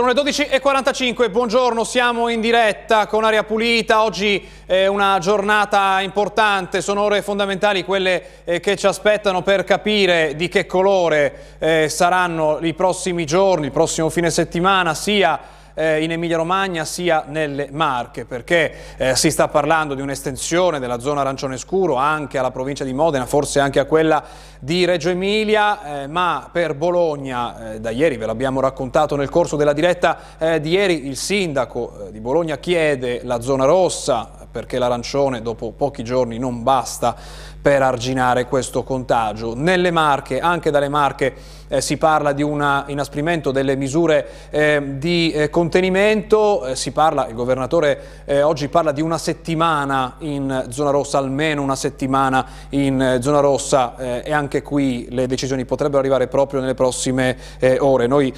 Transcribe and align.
Sono 0.00 0.14
le 0.14 0.22
12.45, 0.22 1.30
buongiorno, 1.30 1.84
siamo 1.84 2.30
in 2.30 2.40
diretta 2.40 3.06
con 3.06 3.22
Aria 3.22 3.44
Pulita, 3.44 4.02
oggi 4.02 4.42
è 4.64 4.86
una 4.86 5.18
giornata 5.20 6.00
importante, 6.00 6.80
sono 6.80 7.02
ore 7.02 7.20
fondamentali 7.20 7.84
quelle 7.84 8.44
eh, 8.44 8.60
che 8.60 8.78
ci 8.78 8.86
aspettano 8.86 9.42
per 9.42 9.62
capire 9.64 10.36
di 10.36 10.48
che 10.48 10.64
colore 10.64 11.56
eh, 11.58 11.90
saranno 11.90 12.60
i 12.62 12.72
prossimi 12.72 13.26
giorni, 13.26 13.66
il 13.66 13.72
prossimo 13.72 14.08
fine 14.08 14.30
settimana, 14.30 14.94
sia 14.94 15.38
eh, 15.80 16.02
in 16.02 16.12
Emilia 16.12 16.36
Romagna 16.36 16.84
sia 16.84 17.24
nelle 17.26 17.68
Marche 17.72 18.26
perché 18.26 18.72
eh, 18.98 19.16
si 19.16 19.30
sta 19.30 19.48
parlando 19.48 19.94
di 19.94 20.02
un'estensione 20.02 20.78
della 20.78 21.00
zona 21.00 21.22
arancione 21.22 21.56
scuro 21.56 21.94
anche 21.94 22.36
alla 22.36 22.50
provincia 22.50 22.84
di 22.84 22.92
Modena, 22.92 23.24
forse 23.24 23.60
anche 23.60 23.80
a 23.80 23.86
quella 23.86 24.22
di 24.58 24.84
Reggio 24.84 25.08
Emilia, 25.08 26.02
eh, 26.02 26.06
ma 26.06 26.50
per 26.52 26.74
Bologna, 26.74 27.72
eh, 27.72 27.80
da 27.80 27.88
ieri 27.88 28.18
ve 28.18 28.26
l'abbiamo 28.26 28.60
raccontato 28.60 29.16
nel 29.16 29.30
corso 29.30 29.56
della 29.56 29.72
diretta 29.72 30.18
eh, 30.38 30.60
di 30.60 30.70
ieri, 30.70 31.06
il 31.06 31.16
sindaco 31.16 32.08
eh, 32.08 32.12
di 32.12 32.20
Bologna 32.20 32.58
chiede 32.58 33.22
la 33.24 33.40
zona 33.40 33.64
rossa 33.64 34.48
perché 34.50 34.78
l'arancione 34.78 35.40
dopo 35.40 35.72
pochi 35.72 36.02
giorni 36.02 36.38
non 36.38 36.62
basta 36.62 37.16
per 37.60 37.82
arginare 37.82 38.46
questo 38.46 38.82
contagio. 38.82 39.54
Nelle 39.54 39.90
Marche, 39.90 40.40
anche 40.40 40.70
dalle 40.70 40.88
Marche, 40.88 41.58
eh, 41.70 41.80
si 41.80 41.96
parla 41.96 42.32
di 42.32 42.42
un 42.42 42.84
inasprimento 42.88 43.52
delle 43.52 43.76
misure 43.76 44.26
eh, 44.50 44.82
di 44.96 45.30
eh, 45.30 45.50
contenimento, 45.50 46.66
eh, 46.66 46.74
si 46.76 46.90
parla, 46.90 47.28
il 47.28 47.34
governatore 47.34 48.24
eh, 48.24 48.42
oggi 48.42 48.68
parla 48.68 48.90
di 48.90 49.00
una 49.00 49.18
settimana 49.18 50.16
in 50.18 50.66
zona 50.70 50.90
rossa, 50.90 51.18
almeno 51.18 51.62
una 51.62 51.76
settimana 51.76 52.44
in 52.70 53.00
eh, 53.00 53.22
zona 53.22 53.38
rossa 53.38 53.94
e 54.22 54.32
anche 54.32 54.62
qui 54.62 55.06
le 55.10 55.26
decisioni 55.26 55.64
potrebbero 55.64 56.00
arrivare 56.00 56.26
proprio 56.26 56.60
nelle 56.60 56.74
prossime 56.74 57.36
ore. 57.78 58.06
Noi 58.06 58.32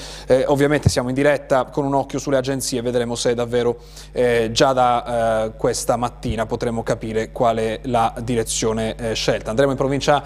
ovviamente 0.46 0.88
siamo 0.88 1.08
in 1.08 1.14
diretta 1.14 1.64
con 1.64 1.84
un 1.84 1.94
occhio 1.94 2.18
sulle 2.18 2.36
agenzie, 2.36 2.82
vedremo 2.82 3.14
se 3.14 3.34
davvero 3.34 3.78
già 4.50 4.72
da 4.72 5.52
questa 5.56 5.96
mattina 5.96 6.46
potremo 6.46 6.82
capire 6.82 7.30
qual 7.30 7.56
è 7.58 7.80
la 7.84 8.12
direzione 8.20 9.11
scelta. 9.14 9.50
Andremo 9.50 9.70
in 9.70 9.76
provincia 9.76 10.22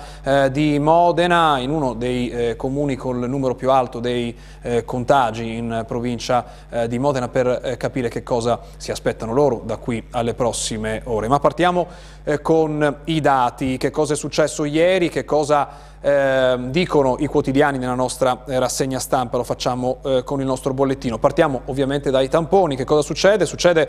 di 0.50 0.78
Modena, 0.78 1.58
in 1.58 1.70
uno 1.70 1.94
dei 1.94 2.54
comuni 2.56 2.96
con 2.96 3.22
il 3.22 3.28
numero 3.28 3.54
più 3.54 3.70
alto 3.70 4.00
dei 4.00 4.36
eh, 4.62 4.84
contagi 4.84 5.56
in 5.56 5.84
provincia 5.86 6.44
eh, 6.68 6.88
di 6.88 6.98
Modena 6.98 7.28
per 7.28 7.60
eh, 7.62 7.76
capire 7.76 8.08
che 8.08 8.22
cosa 8.22 8.60
si 8.76 8.90
aspettano 8.90 9.32
loro 9.32 9.62
da 9.64 9.76
qui 9.76 10.04
alle 10.10 10.34
prossime 10.34 11.02
ore. 11.04 11.28
Ma 11.28 11.38
partiamo 11.38 11.86
eh, 12.24 12.40
con 12.42 12.98
i 13.04 13.20
dati, 13.20 13.76
che 13.76 13.90
cosa 13.90 14.14
è 14.14 14.16
successo 14.16 14.64
ieri, 14.64 15.08
che 15.08 15.24
cosa 15.24 15.68
ehm, 16.00 16.70
dicono 16.70 17.16
i 17.18 17.26
quotidiani 17.26 17.78
nella 17.78 17.94
nostra 17.94 18.44
eh, 18.46 18.58
rassegna 18.58 18.98
stampa, 18.98 19.36
lo 19.36 19.44
facciamo 19.44 19.98
eh, 20.04 20.22
con 20.24 20.40
il 20.40 20.46
nostro 20.46 20.74
bollettino. 20.74 21.18
Partiamo 21.18 21.62
ovviamente 21.66 22.10
dai 22.10 22.28
tamponi, 22.28 22.76
che 22.76 22.84
cosa 22.84 23.02
succede? 23.02 23.46
Succede 23.46 23.88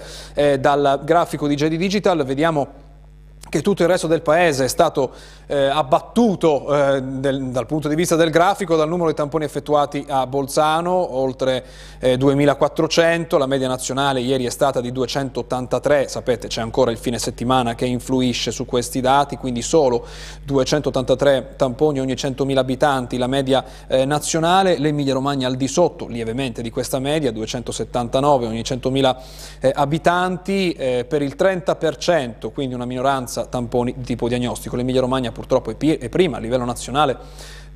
dal 0.60 1.02
grafico 1.04 1.48
di 1.48 1.56
JD 1.56 1.76
Digital, 1.76 2.24
vediamo 2.24 2.86
che 3.50 3.62
tutto 3.62 3.84
il 3.84 3.88
resto 3.88 4.08
del 4.08 4.22
paese 4.22 4.66
è 4.66 4.68
stato 4.68 5.12
eh, 5.48 5.66
abbattuto 5.66 6.96
eh, 6.96 7.02
del, 7.02 7.50
dal 7.50 7.66
punto 7.66 7.88
di 7.88 7.96
vista 7.96 8.16
del 8.16 8.30
grafico 8.30 8.76
dal 8.76 8.90
numero 8.90 9.10
di 9.10 9.16
tamponi 9.16 9.46
effettuati 9.46 10.06
a 10.08 10.28
Bolzano, 10.28 11.16
oltre 11.16 11.64
eh, 12.00 12.18
2400, 12.18 13.38
la 13.38 13.46
media 13.46 13.68
nazionale 13.68 14.20
ieri 14.20 14.46
è 14.46 14.50
stata 14.50 14.82
di 14.82 14.92
283, 14.92 16.08
sapete 16.08 16.48
c'è 16.48 16.62
ancora 16.62 16.92
il 16.92 16.98
fine 16.98 17.20
settimana 17.20 17.76
che 17.76 17.86
influisce 17.86 18.52
su 18.52 18.66
questi 18.66 19.00
dati, 19.00 19.38
quindi 19.38 19.62
solo 19.62 20.06
283 20.44 21.54
tamponi 21.56 22.00
ogni 22.00 22.14
100.000 22.14 22.58
abitanti, 22.58 23.18
la 23.18 23.28
media 23.28 23.64
eh, 23.88 24.06
nazionale, 24.06 24.78
l'Emilia 24.78 25.14
Romagna 25.14 25.48
al 25.48 25.56
di 25.56 25.68
sotto 25.68 26.08
lievemente 26.08 26.62
di 26.62 26.70
questa 26.70 27.00
media, 27.00 27.32
279 27.32 28.46
ogni 28.46 28.62
100.000 28.62 29.16
eh, 29.60 29.72
abitanti, 29.74 30.72
eh, 30.74 31.06
per 31.08 31.22
il 31.22 31.36
30%, 31.38 32.52
quindi 32.52 32.76
una 32.76 32.86
minoranza 32.86 33.37
tamponi 33.46 33.94
di 33.96 34.04
tipo 34.04 34.28
diagnostico, 34.28 34.76
l'Emilia 34.76 35.02
Romagna 35.02 35.32
purtroppo 35.32 35.72
è 35.78 36.10
prima 36.10 36.38
a 36.38 36.40
livello 36.40 36.66
nazionale 36.66 37.18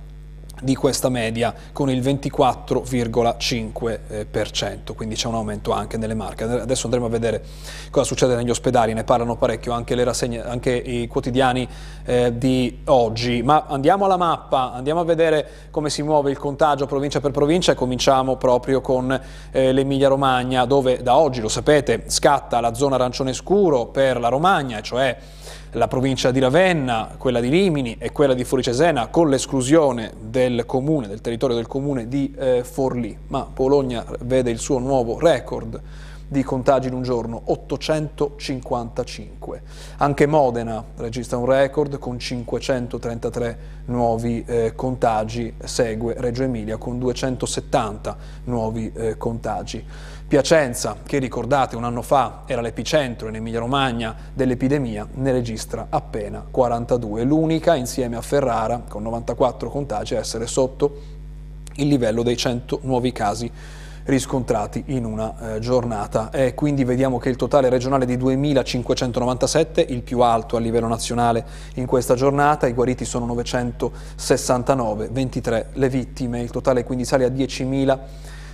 di 0.61 0.75
questa 0.75 1.09
media 1.09 1.51
con 1.71 1.89
il 1.89 2.01
24,5%, 2.01 4.93
quindi 4.95 5.15
c'è 5.15 5.27
un 5.27 5.33
aumento 5.35 5.71
anche 5.71 5.97
nelle 5.97 6.13
marche. 6.13 6.43
Adesso 6.43 6.85
andremo 6.85 7.07
a 7.07 7.09
vedere 7.09 7.43
cosa 7.89 8.05
succede 8.05 8.35
negli 8.35 8.49
ospedali, 8.49 8.93
ne 8.93 9.03
parlano 9.03 9.35
parecchio 9.35 9.73
anche, 9.73 10.01
rassegne, 10.03 10.43
anche 10.43 10.71
i 10.71 11.07
quotidiani 11.07 11.67
eh, 12.05 12.37
di 12.37 12.79
oggi, 12.85 13.41
ma 13.43 13.65
andiamo 13.67 14.05
alla 14.05 14.17
mappa, 14.17 14.73
andiamo 14.73 15.01
a 15.01 15.03
vedere 15.03 15.47
come 15.71 15.89
si 15.89 16.01
muove 16.01 16.31
il 16.31 16.37
contagio 16.37 16.85
provincia 16.85 17.19
per 17.19 17.31
provincia 17.31 17.73
e 17.73 17.75
cominciamo 17.75 18.37
proprio 18.37 18.79
con 18.81 19.19
eh, 19.51 19.71
l'Emilia 19.71 20.07
Romagna 20.07 20.65
dove 20.65 21.01
da 21.01 21.17
oggi, 21.17 21.41
lo 21.41 21.49
sapete, 21.49 22.03
scatta 22.07 22.59
la 22.59 22.73
zona 22.73 22.95
arancione 22.95 23.33
scuro 23.33 23.85
per 23.87 24.19
la 24.19 24.29
Romagna, 24.29 24.81
cioè 24.81 25.15
la 25.71 25.87
provincia 25.87 26.31
di 26.31 26.39
Ravenna, 26.39 27.15
quella 27.17 27.39
di 27.39 27.49
Rimini 27.49 27.95
e 27.99 28.11
quella 28.11 28.33
di 28.33 28.43
Foricesena 28.43 29.07
con 29.07 29.29
l'esclusione 29.29 30.13
del 30.19 30.65
comune, 30.65 31.07
del 31.07 31.21
territorio 31.21 31.55
del 31.55 31.67
comune 31.67 32.07
di 32.07 32.33
eh, 32.37 32.63
Forlì, 32.63 33.17
ma 33.27 33.47
Bologna 33.51 34.05
vede 34.21 34.51
il 34.51 34.59
suo 34.59 34.79
nuovo 34.79 35.19
record 35.19 35.81
di 36.29 36.43
contagi 36.43 36.89
in 36.89 36.93
un 36.93 37.03
giorno, 37.03 37.41
855. 37.45 39.61
Anche 39.97 40.25
Modena 40.25 40.83
registra 40.97 41.37
un 41.37 41.45
record 41.45 41.99
con 41.99 42.19
533 42.19 43.59
nuovi 43.85 44.43
eh, 44.45 44.73
contagi, 44.75 45.53
segue 45.57 46.15
Reggio 46.17 46.43
Emilia 46.43 46.75
con 46.77 46.99
270 46.99 48.17
nuovi 48.45 48.91
eh, 48.93 49.15
contagi. 49.17 49.85
Piacenza, 50.27 50.97
che 51.05 51.19
ricordate 51.19 51.77
un 51.77 51.85
anno 51.85 52.01
fa 52.01 52.41
era 52.47 52.59
l'epicentro 52.59 53.29
in 53.29 53.35
Emilia 53.35 53.59
Romagna 53.59 54.13
dell'epidemia, 54.33 55.07
ne 55.13 55.31
registra 55.31 55.87
appena 55.89 56.43
42, 56.51 57.23
l'unica 57.23 57.75
insieme 57.75 58.17
a 58.17 58.21
Ferrara 58.21 58.83
con 58.89 59.03
94 59.03 59.69
contagi 59.69 60.15
a 60.15 60.19
essere 60.19 60.45
sotto 60.45 60.99
il 61.75 61.87
livello 61.87 62.23
dei 62.23 62.35
100 62.35 62.81
nuovi 62.83 63.13
casi 63.13 63.49
riscontrati 64.03 64.83
in 64.87 65.05
una 65.05 65.55
eh, 65.55 65.59
giornata. 65.59 66.29
E 66.31 66.53
quindi 66.53 66.83
vediamo 66.83 67.19
che 67.19 67.29
il 67.29 67.37
totale 67.37 67.69
regionale 67.69 68.05
di 68.05 68.17
2.597, 68.17 69.85
il 69.87 70.01
più 70.01 70.19
alto 70.19 70.57
a 70.57 70.59
livello 70.59 70.87
nazionale 70.87 71.45
in 71.75 71.85
questa 71.85 72.15
giornata, 72.15 72.67
i 72.67 72.73
guariti 72.73 73.05
sono 73.05 73.25
969, 73.27 75.07
23 75.09 75.69
le 75.71 75.87
vittime, 75.87 76.41
il 76.41 76.51
totale 76.51 76.83
quindi 76.83 77.05
sale 77.05 77.23
a 77.23 77.29
10.000 77.29 77.99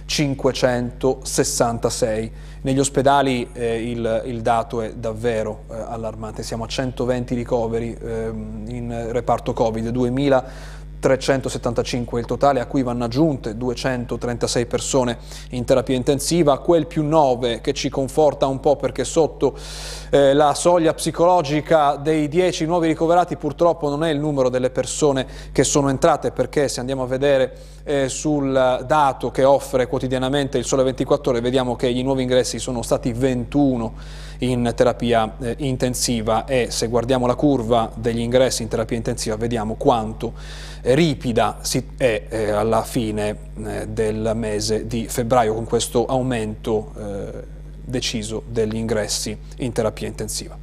566. 0.05 2.31
Negli 2.61 2.79
ospedali 2.79 3.50
eh, 3.53 3.89
il, 3.89 4.21
il, 4.25 4.41
dato 4.41 4.81
è 4.81 4.94
davvero 4.94 5.63
eh, 5.69 5.75
allarmante, 5.75 6.44
siamo 6.44 6.63
a 6.63 6.67
120 6.67 7.35
ricoveri 7.35 7.94
eh, 7.94 8.31
in 8.67 9.07
reparto 9.11 9.53
Covid, 9.53 9.89
2000 9.89 10.71
375 11.03 12.21
il 12.21 12.25
totale, 12.25 12.61
a 12.61 12.65
cui 12.65 12.81
vanno 12.81 13.03
aggiunte 13.03 13.57
236 13.57 14.65
persone 14.67 15.17
in 15.50 15.65
terapia 15.65 15.97
intensiva, 15.97 16.59
quel 16.59 16.88
più 16.88 17.03
9 17.03 17.59
che 17.59 17.73
ci 17.73 17.89
conforta 17.89 18.47
un 18.47 18.61
po' 18.61 18.77
perché 18.77 19.03
sotto 19.03 19.53
eh, 20.13 20.33
la 20.33 20.54
soglia 20.54 20.94
psicologica 20.94 21.95
dei 21.95 22.27
10 22.27 22.68
nuovi 22.68 22.86
ricoverati 22.86 23.36
purtroppo 23.36 23.89
non 23.89 24.04
è 24.04 24.12
il 24.12 24.19
numero 24.19 24.50
delle 24.50 24.69
persone 24.69 25.25
che 25.51 25.63
sono 25.63 25.89
entrate 25.89 26.30
perché 26.30 26.68
se 26.68 26.80
andiamo 26.80 27.01
a 27.01 27.07
vedere 27.07 27.57
eh, 27.83 28.10
sul 28.10 28.83
dato 28.86 29.31
che 29.31 29.44
offre 29.44 29.88
quotidianamente 29.88 30.60
il 30.60 30.65
Sole 30.65 30.83
24 30.83 31.31
Ore 31.31 31.42
vediamo 31.42 31.75
che 31.75 31.88
i 31.88 32.04
nuovi 32.04 32.21
ingressi 32.21 32.60
sono 32.60 32.83
stati 32.83 33.12
21 33.12 33.94
in 34.39 34.71
terapia 34.75 35.33
eh, 35.39 35.56
intensiva. 35.57 36.45
E 36.45 36.68
se 36.69 36.89
guardiamo 36.89 37.25
la 37.25 37.36
curva 37.36 37.92
degli 37.95 38.19
ingressi 38.19 38.62
in 38.62 38.68
terapia 38.68 38.95
intensiva 38.95 39.36
vediamo 39.36 39.74
quanto 39.74 40.33
eh, 40.83 40.94
ripida 40.94 41.57
si 41.62 41.83
è 41.98 42.25
eh, 42.30 42.51
alla 42.51 42.83
fine 42.83 43.36
eh, 43.65 43.88
del 43.88 44.33
mese 44.36 44.86
di 44.86 45.07
febbraio 45.07 45.56
con 45.56 45.65
questo 45.65 46.06
aumento 46.06 46.92
eh, 47.00 47.62
deciso 47.83 48.44
degli 48.45 48.75
ingressi 48.75 49.38
in 49.57 49.71
terapia 49.71 50.07
intensiva. 50.07 50.57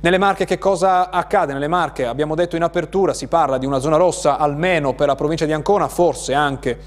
Nelle 0.00 0.18
Marche 0.18 0.44
che 0.44 0.58
cosa 0.58 1.10
accade? 1.10 1.52
Nelle 1.52 1.68
Marche 1.68 2.04
abbiamo 2.04 2.34
detto 2.34 2.56
in 2.56 2.62
apertura 2.62 3.14
si 3.14 3.26
parla 3.26 3.56
di 3.56 3.64
una 3.64 3.78
zona 3.78 3.96
rossa 3.96 4.36
almeno 4.36 4.92
per 4.92 5.06
la 5.06 5.14
provincia 5.14 5.46
di 5.46 5.52
Ancona, 5.52 5.88
forse 5.88 6.34
anche 6.34 6.78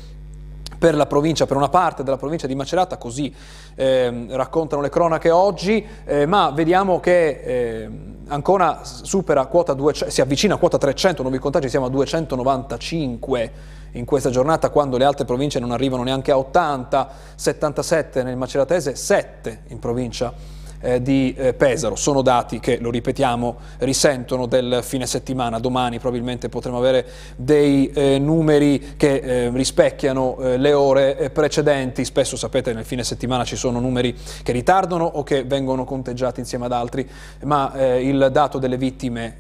per 0.77 0.95
la 0.95 1.07
provincia, 1.07 1.47
per 1.47 1.57
una 1.57 1.69
parte 1.69 2.03
della 2.03 2.17
provincia 2.17 2.45
di 2.45 2.53
Macerata, 2.53 2.97
così 2.97 3.33
eh, 3.75 4.27
raccontano 4.29 4.81
le 4.81 4.89
cronache 4.89 5.31
oggi, 5.31 5.83
eh, 6.05 6.25
ma 6.27 6.51
vediamo 6.51 6.99
che 6.99 7.27
eh, 7.27 7.89
Ancona 8.29 8.81
supera 8.83 9.45
quota 9.45 9.73
200, 9.73 10.11
si 10.13 10.21
avvicina 10.21 10.55
a 10.55 10.57
quota 10.57 10.77
300 10.77 11.21
nuovi 11.21 11.39
contagi, 11.39 11.69
siamo 11.69 11.85
a 11.85 11.89
295 11.89 13.51
in 13.91 14.03
questa 14.03 14.29
giornata 14.29 14.69
quando 14.69 14.97
le 14.97 15.05
altre 15.05 15.23
province 15.23 15.59
non 15.59 15.71
arrivano 15.71 16.03
neanche 16.03 16.31
a 16.31 16.37
80, 16.37 17.09
77 17.35 18.23
nel 18.23 18.35
Maceratese, 18.35 18.95
7 18.95 19.61
in 19.67 19.79
provincia 19.79 20.33
eh, 20.79 21.01
di 21.01 21.33
eh, 21.35 21.53
Pesaro. 21.53 21.95
Sono 21.95 22.21
dati 22.21 22.59
che, 22.59 22.77
lo 22.79 22.89
ripetiamo, 22.89 23.57
risentono 23.79 24.45
del 24.45 24.79
fine 24.83 25.07
settimana. 25.07 25.59
Domani 25.59 25.99
probabilmente 25.99 26.49
potremo 26.49 26.77
avere 26.77 27.05
dei 27.35 27.91
eh, 27.91 28.19
numeri 28.19 28.93
che 28.97 29.15
eh, 29.15 29.49
rispecchiano 29.49 30.37
eh, 30.39 30.57
le 30.57 30.73
ore 30.73 31.17
eh, 31.17 31.29
precedenti. 31.29 32.03
Spesso 32.05 32.35
sapete 32.35 32.73
nel 32.73 32.85
fine 32.85 33.03
settimana 33.03 33.43
ci 33.43 33.55
sono 33.55 33.79
numeri 33.79 34.15
che 34.43 34.51
ritardano 34.51 35.05
o 35.05 35.23
che 35.23 35.43
vengono 35.43 35.83
conteggiati 35.83 36.39
insieme 36.39 36.65
ad 36.65 36.71
altri, 36.71 37.07
ma 37.43 37.73
il 37.77 38.29
dato 38.31 38.57
delle 38.59 38.77
vittime 38.77 39.35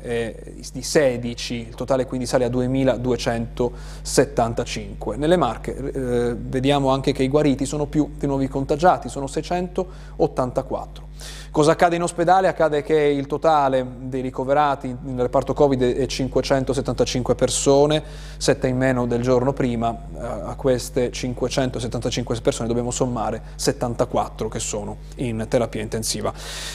di 0.71 0.81
16, 0.81 1.55
il 1.55 1.75
totale 1.75 2.05
quindi 2.05 2.25
sale 2.25 2.45
a 2.45 2.49
2275. 2.49 5.17
Nelle 5.17 5.37
Marche 5.37 5.73
vediamo 5.73 6.89
anche 6.89 7.11
che 7.11 7.21
i 7.23 7.29
guariti 7.29 7.65
sono 7.65 7.85
più 7.85 8.11
di 8.17 8.27
nuovi 8.27 8.47
contagiati, 8.47 9.09
sono 9.09 9.27
684. 9.27 11.06
Cosa 11.51 11.71
accade 11.71 11.95
in 11.95 12.03
ospedale? 12.03 12.47
Accade 12.47 12.83
che 12.83 12.95
il 12.95 13.25
totale 13.25 13.85
dei 14.01 14.21
ricoverati 14.21 14.95
nel 15.01 15.21
reparto 15.21 15.53
Covid 15.53 15.81
è 15.81 16.05
575 16.05 17.33
persone, 17.33 18.03
7 18.37 18.67
in 18.67 18.77
meno 18.77 19.07
del 19.07 19.21
giorno 19.21 19.53
prima, 19.53 19.89
eh, 19.89 20.19
a 20.19 20.55
queste 20.55 21.11
575 21.11 22.39
persone 22.41 22.67
dobbiamo 22.67 22.91
sommare 22.91 23.41
74 23.55 24.49
che 24.49 24.59
sono 24.59 24.97
in 25.15 25.47
terapia 25.49 25.81
intensiva. 25.81 26.31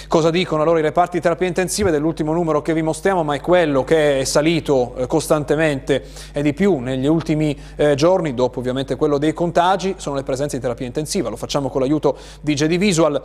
Cosa 0.08 0.30
dicono 0.30 0.62
allora 0.62 0.80
i 0.80 0.82
reparti 0.82 1.18
di 1.18 1.22
terapia 1.22 1.46
intensiva? 1.46 1.90
Dell'ultimo 1.90 2.32
numero 2.32 2.60
che 2.60 2.74
vi 2.74 2.82
mostriamo, 2.82 3.22
ma 3.22 3.34
è 3.34 3.40
quello 3.40 3.84
che 3.84 4.20
è 4.20 4.24
salito 4.24 4.96
eh, 4.96 5.06
costantemente 5.06 6.04
e 6.32 6.42
di 6.42 6.54
più 6.54 6.78
negli 6.78 7.06
ultimi 7.06 7.56
eh, 7.76 7.94
giorni, 7.94 8.34
dopo 8.34 8.58
ovviamente 8.58 8.96
quello 8.96 9.18
dei 9.18 9.32
contagi, 9.32 9.94
sono 9.98 10.16
le 10.16 10.24
presenze 10.24 10.56
in 10.56 10.62
terapia 10.62 10.86
intensiva. 10.86 11.28
Lo 11.28 11.36
facciamo 11.36 11.68
con 11.68 11.80
l'aiuto 11.82 12.16
di 12.40 12.54
JD 12.54 12.78
Visual. 12.78 13.22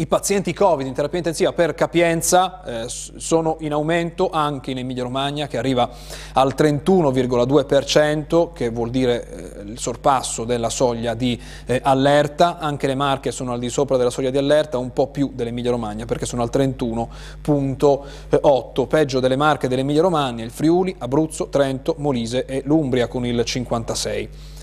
I 0.00 0.06
pazienti 0.06 0.54
Covid 0.54 0.86
in 0.86 0.94
terapia 0.94 1.18
intensiva 1.18 1.52
per 1.52 1.74
capienza 1.74 2.62
eh, 2.62 2.88
sono 2.88 3.56
in 3.62 3.72
aumento 3.72 4.30
anche 4.30 4.70
in 4.70 4.78
Emilia 4.78 5.02
Romagna 5.02 5.48
che 5.48 5.58
arriva 5.58 5.90
al 6.34 6.54
31,2% 6.56 8.52
che 8.52 8.68
vuol 8.68 8.90
dire 8.90 9.58
eh, 9.58 9.62
il 9.62 9.80
sorpasso 9.80 10.44
della 10.44 10.70
soglia 10.70 11.14
di 11.14 11.36
eh, 11.66 11.80
allerta, 11.82 12.58
anche 12.58 12.86
le 12.86 12.94
Marche 12.94 13.32
sono 13.32 13.50
al 13.50 13.58
di 13.58 13.70
sopra 13.70 13.96
della 13.96 14.10
soglia 14.10 14.30
di 14.30 14.38
allerta, 14.38 14.78
un 14.78 14.92
po' 14.92 15.08
più 15.08 15.32
dell'Emilia 15.34 15.72
Romagna 15.72 16.04
perché 16.04 16.26
sono 16.26 16.42
al 16.42 16.50
31,8%, 16.52 18.86
peggio 18.86 19.18
delle 19.18 19.34
Marche 19.34 19.66
dell'Emilia 19.66 20.02
Romagna, 20.02 20.44
il 20.44 20.52
Friuli, 20.52 20.94
Abruzzo, 20.96 21.48
Trento, 21.48 21.96
Molise 21.98 22.44
e 22.44 22.62
l'Umbria 22.64 23.08
con 23.08 23.26
il 23.26 23.42
56% 23.44 23.66
eh, 23.66 23.72
per 23.82 23.96
cento. 23.96 24.57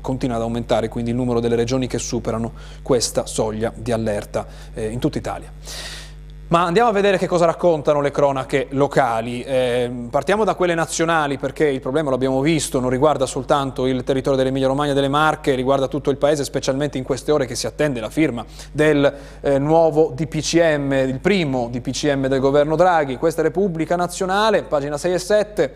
Continua 0.00 0.36
ad 0.36 0.42
aumentare 0.42 0.88
quindi 0.88 1.10
il 1.10 1.16
numero 1.16 1.40
delle 1.40 1.56
regioni 1.56 1.86
che 1.86 1.98
superano 1.98 2.52
questa 2.82 3.26
soglia 3.26 3.72
di 3.74 3.92
allerta 3.92 4.46
eh, 4.74 4.88
in 4.88 4.98
tutta 4.98 5.18
Italia. 5.18 5.52
Ma 6.46 6.62
andiamo 6.62 6.90
a 6.90 6.92
vedere 6.92 7.16
che 7.16 7.26
cosa 7.26 7.46
raccontano 7.46 8.00
le 8.00 8.10
cronache 8.10 8.68
locali. 8.70 9.42
Eh, 9.42 9.90
partiamo 10.10 10.44
da 10.44 10.54
quelle 10.54 10.74
nazionali 10.74 11.38
perché 11.38 11.66
il 11.66 11.80
problema 11.80 12.10
l'abbiamo 12.10 12.40
visto, 12.42 12.78
non 12.78 12.90
riguarda 12.90 13.24
soltanto 13.24 13.86
il 13.86 14.04
territorio 14.04 14.38
dell'Emilia 14.38 14.68
Romagna 14.68 14.92
e 14.92 14.94
delle 14.94 15.08
Marche, 15.08 15.54
riguarda 15.54 15.88
tutto 15.88 16.10
il 16.10 16.16
paese, 16.16 16.44
specialmente 16.44 16.96
in 16.98 17.02
queste 17.02 17.32
ore 17.32 17.46
che 17.46 17.56
si 17.56 17.66
attende 17.66 17.98
la 17.98 18.10
firma 18.10 18.44
del 18.70 19.12
eh, 19.40 19.58
nuovo 19.58 20.12
DPCM, 20.14 20.92
il 20.92 21.18
primo 21.18 21.68
DPCM 21.72 22.28
del 22.28 22.40
governo 22.40 22.76
Draghi. 22.76 23.16
Questa 23.16 23.40
è 23.40 23.44
Repubblica 23.44 23.96
Nazionale, 23.96 24.62
pagina 24.62 24.98
6 24.98 25.12
e 25.12 25.18
7. 25.18 25.74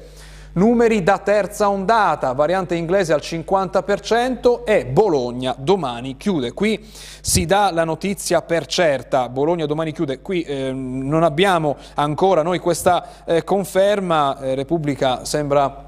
Numeri 0.52 1.02
da 1.02 1.18
terza 1.18 1.68
ondata, 1.68 2.32
variante 2.32 2.74
inglese 2.74 3.12
al 3.12 3.20
50% 3.22 4.64
e 4.64 4.86
Bologna 4.86 5.54
domani 5.56 6.16
chiude. 6.16 6.52
Qui 6.52 6.84
si 7.20 7.44
dà 7.44 7.70
la 7.70 7.84
notizia 7.84 8.42
per 8.42 8.66
certa, 8.66 9.28
Bologna 9.28 9.66
domani 9.66 9.92
chiude. 9.92 10.20
Qui 10.20 10.42
eh, 10.42 10.72
non 10.72 11.22
abbiamo 11.22 11.76
ancora 11.94 12.42
noi 12.42 12.58
questa 12.58 13.24
eh, 13.24 13.44
conferma, 13.44 14.40
eh, 14.40 14.54
Repubblica 14.54 15.24
sembra 15.24 15.86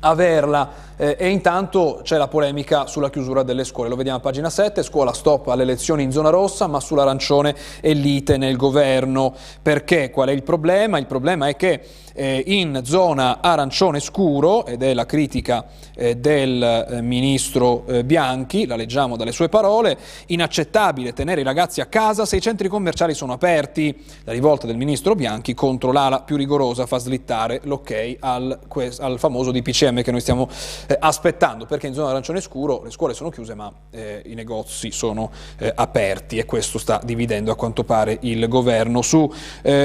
averla 0.00 0.68
eh, 0.96 1.16
e 1.18 1.28
intanto 1.28 2.00
c'è 2.02 2.16
la 2.16 2.28
polemica 2.28 2.86
sulla 2.86 3.10
chiusura 3.10 3.42
delle 3.42 3.64
scuole, 3.64 3.88
lo 3.88 3.96
vediamo 3.96 4.18
a 4.18 4.20
pagina 4.20 4.50
7, 4.50 4.82
scuola 4.82 5.12
stop 5.12 5.48
alle 5.48 5.64
lezioni 5.64 6.02
in 6.02 6.12
zona 6.12 6.30
rossa 6.30 6.66
ma 6.66 6.80
sull'arancione 6.80 7.54
e 7.80 7.92
lite 7.92 8.36
nel 8.36 8.56
governo. 8.56 9.34
Perché? 9.60 10.10
Qual 10.10 10.28
è 10.28 10.32
il 10.32 10.42
problema? 10.42 10.98
Il 10.98 11.06
problema 11.06 11.48
è 11.48 11.56
che 11.56 11.80
eh, 12.14 12.42
in 12.46 12.80
zona 12.84 13.40
arancione 13.40 14.00
scuro, 14.00 14.64
ed 14.66 14.82
è 14.82 14.94
la 14.94 15.04
critica 15.04 15.66
eh, 15.96 16.16
del 16.16 16.62
eh, 16.62 17.02
ministro 17.02 17.84
eh, 17.86 18.04
Bianchi, 18.04 18.66
la 18.66 18.76
leggiamo 18.76 19.16
dalle 19.16 19.32
sue 19.32 19.48
parole, 19.48 19.98
inaccettabile 20.26 21.12
tenere 21.12 21.40
i 21.40 21.44
ragazzi 21.44 21.80
a 21.80 21.86
casa 21.86 22.24
se 22.24 22.36
i 22.36 22.40
centri 22.40 22.68
commerciali 22.68 23.14
sono 23.14 23.32
aperti. 23.32 23.94
La 24.24 24.32
rivolta 24.32 24.66
del 24.66 24.76
ministro 24.76 25.14
Bianchi 25.14 25.54
contro 25.54 25.92
l'ala 25.92 26.20
più 26.20 26.36
rigorosa 26.36 26.86
fa 26.86 26.98
slittare 26.98 27.60
l'ok 27.64 28.16
al, 28.20 28.58
al, 29.00 29.18
famoso 29.18 29.50
DPCM 29.50 30.02
che 30.02 30.10
noi 30.10 30.20
stiamo 30.20 30.48
eh, 30.86 30.96
aspettando, 30.98 31.66
perché 31.66 31.86
in 31.86 31.94
zona 31.94 32.10
arancione 32.10 32.40
scuro 32.40 32.82
le 32.82 32.90
scuole 32.90 33.14
sono 33.14 33.30
chiuse 33.30 33.54
ma 33.54 33.72
eh, 33.90 34.22
i 34.26 34.34
negozi 34.34 34.90
sono 34.90 35.30
aperti 35.74 36.38
e 36.38 36.44
questo 36.44 36.78
sta 36.78 37.00
dividendo 37.02 37.50
a 37.50 37.56
quanto 37.56 37.84
pare 37.84 38.18
il 38.22 38.48
governo. 38.48 39.02
Su 39.02 39.32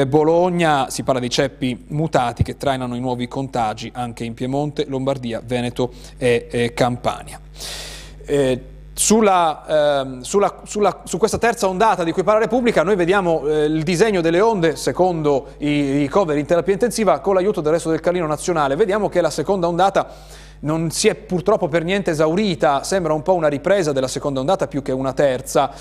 Bologna 0.07 0.89
si 0.89 1.03
parla 1.03 1.19
di 1.19 1.29
ceppi 1.29 1.85
mutati 1.89 2.43
che 2.43 2.57
trainano 2.57 2.95
i 2.95 2.99
nuovi 2.99 3.27
contagi 3.27 3.91
anche 3.93 4.23
in 4.23 4.33
Piemonte, 4.33 4.85
Lombardia, 4.87 5.41
Veneto 5.43 5.91
e, 6.17 6.47
e 6.49 6.73
Campania. 6.73 7.39
Eh, 8.25 8.63
sulla, 8.93 9.65
eh, 9.65 10.23
sulla, 10.23 10.61
sulla, 10.65 11.01
su 11.05 11.17
questa 11.17 11.37
terza 11.37 11.67
ondata 11.67 12.03
di 12.03 12.11
cui 12.11 12.23
parla 12.23 12.41
Repubblica 12.41 12.83
noi 12.83 12.97
vediamo 12.97 13.47
eh, 13.47 13.63
il 13.63 13.83
disegno 13.83 14.19
delle 14.19 14.41
onde 14.41 14.75
secondo 14.75 15.53
i 15.59 15.99
ricoveri 15.99 16.41
in 16.41 16.45
terapia 16.45 16.73
intensiva 16.73 17.19
con 17.19 17.33
l'aiuto 17.33 17.61
del 17.61 17.71
resto 17.71 17.89
del 17.89 18.01
Carlino 18.01 18.27
Nazionale. 18.27 18.75
Vediamo 18.75 19.07
che 19.07 19.21
la 19.21 19.29
seconda 19.29 19.67
ondata 19.67 20.07
non 20.61 20.91
si 20.91 21.07
è 21.07 21.15
purtroppo 21.15 21.67
per 21.67 21.83
niente 21.83 22.11
esaurita, 22.11 22.83
sembra 22.83 23.13
un 23.13 23.21
po' 23.21 23.33
una 23.33 23.47
ripresa 23.47 23.91
della 23.91 24.07
seconda 24.07 24.39
ondata 24.39 24.67
più 24.67 24.81
che 24.81 24.91
una 24.91 25.13
terza. 25.13 25.71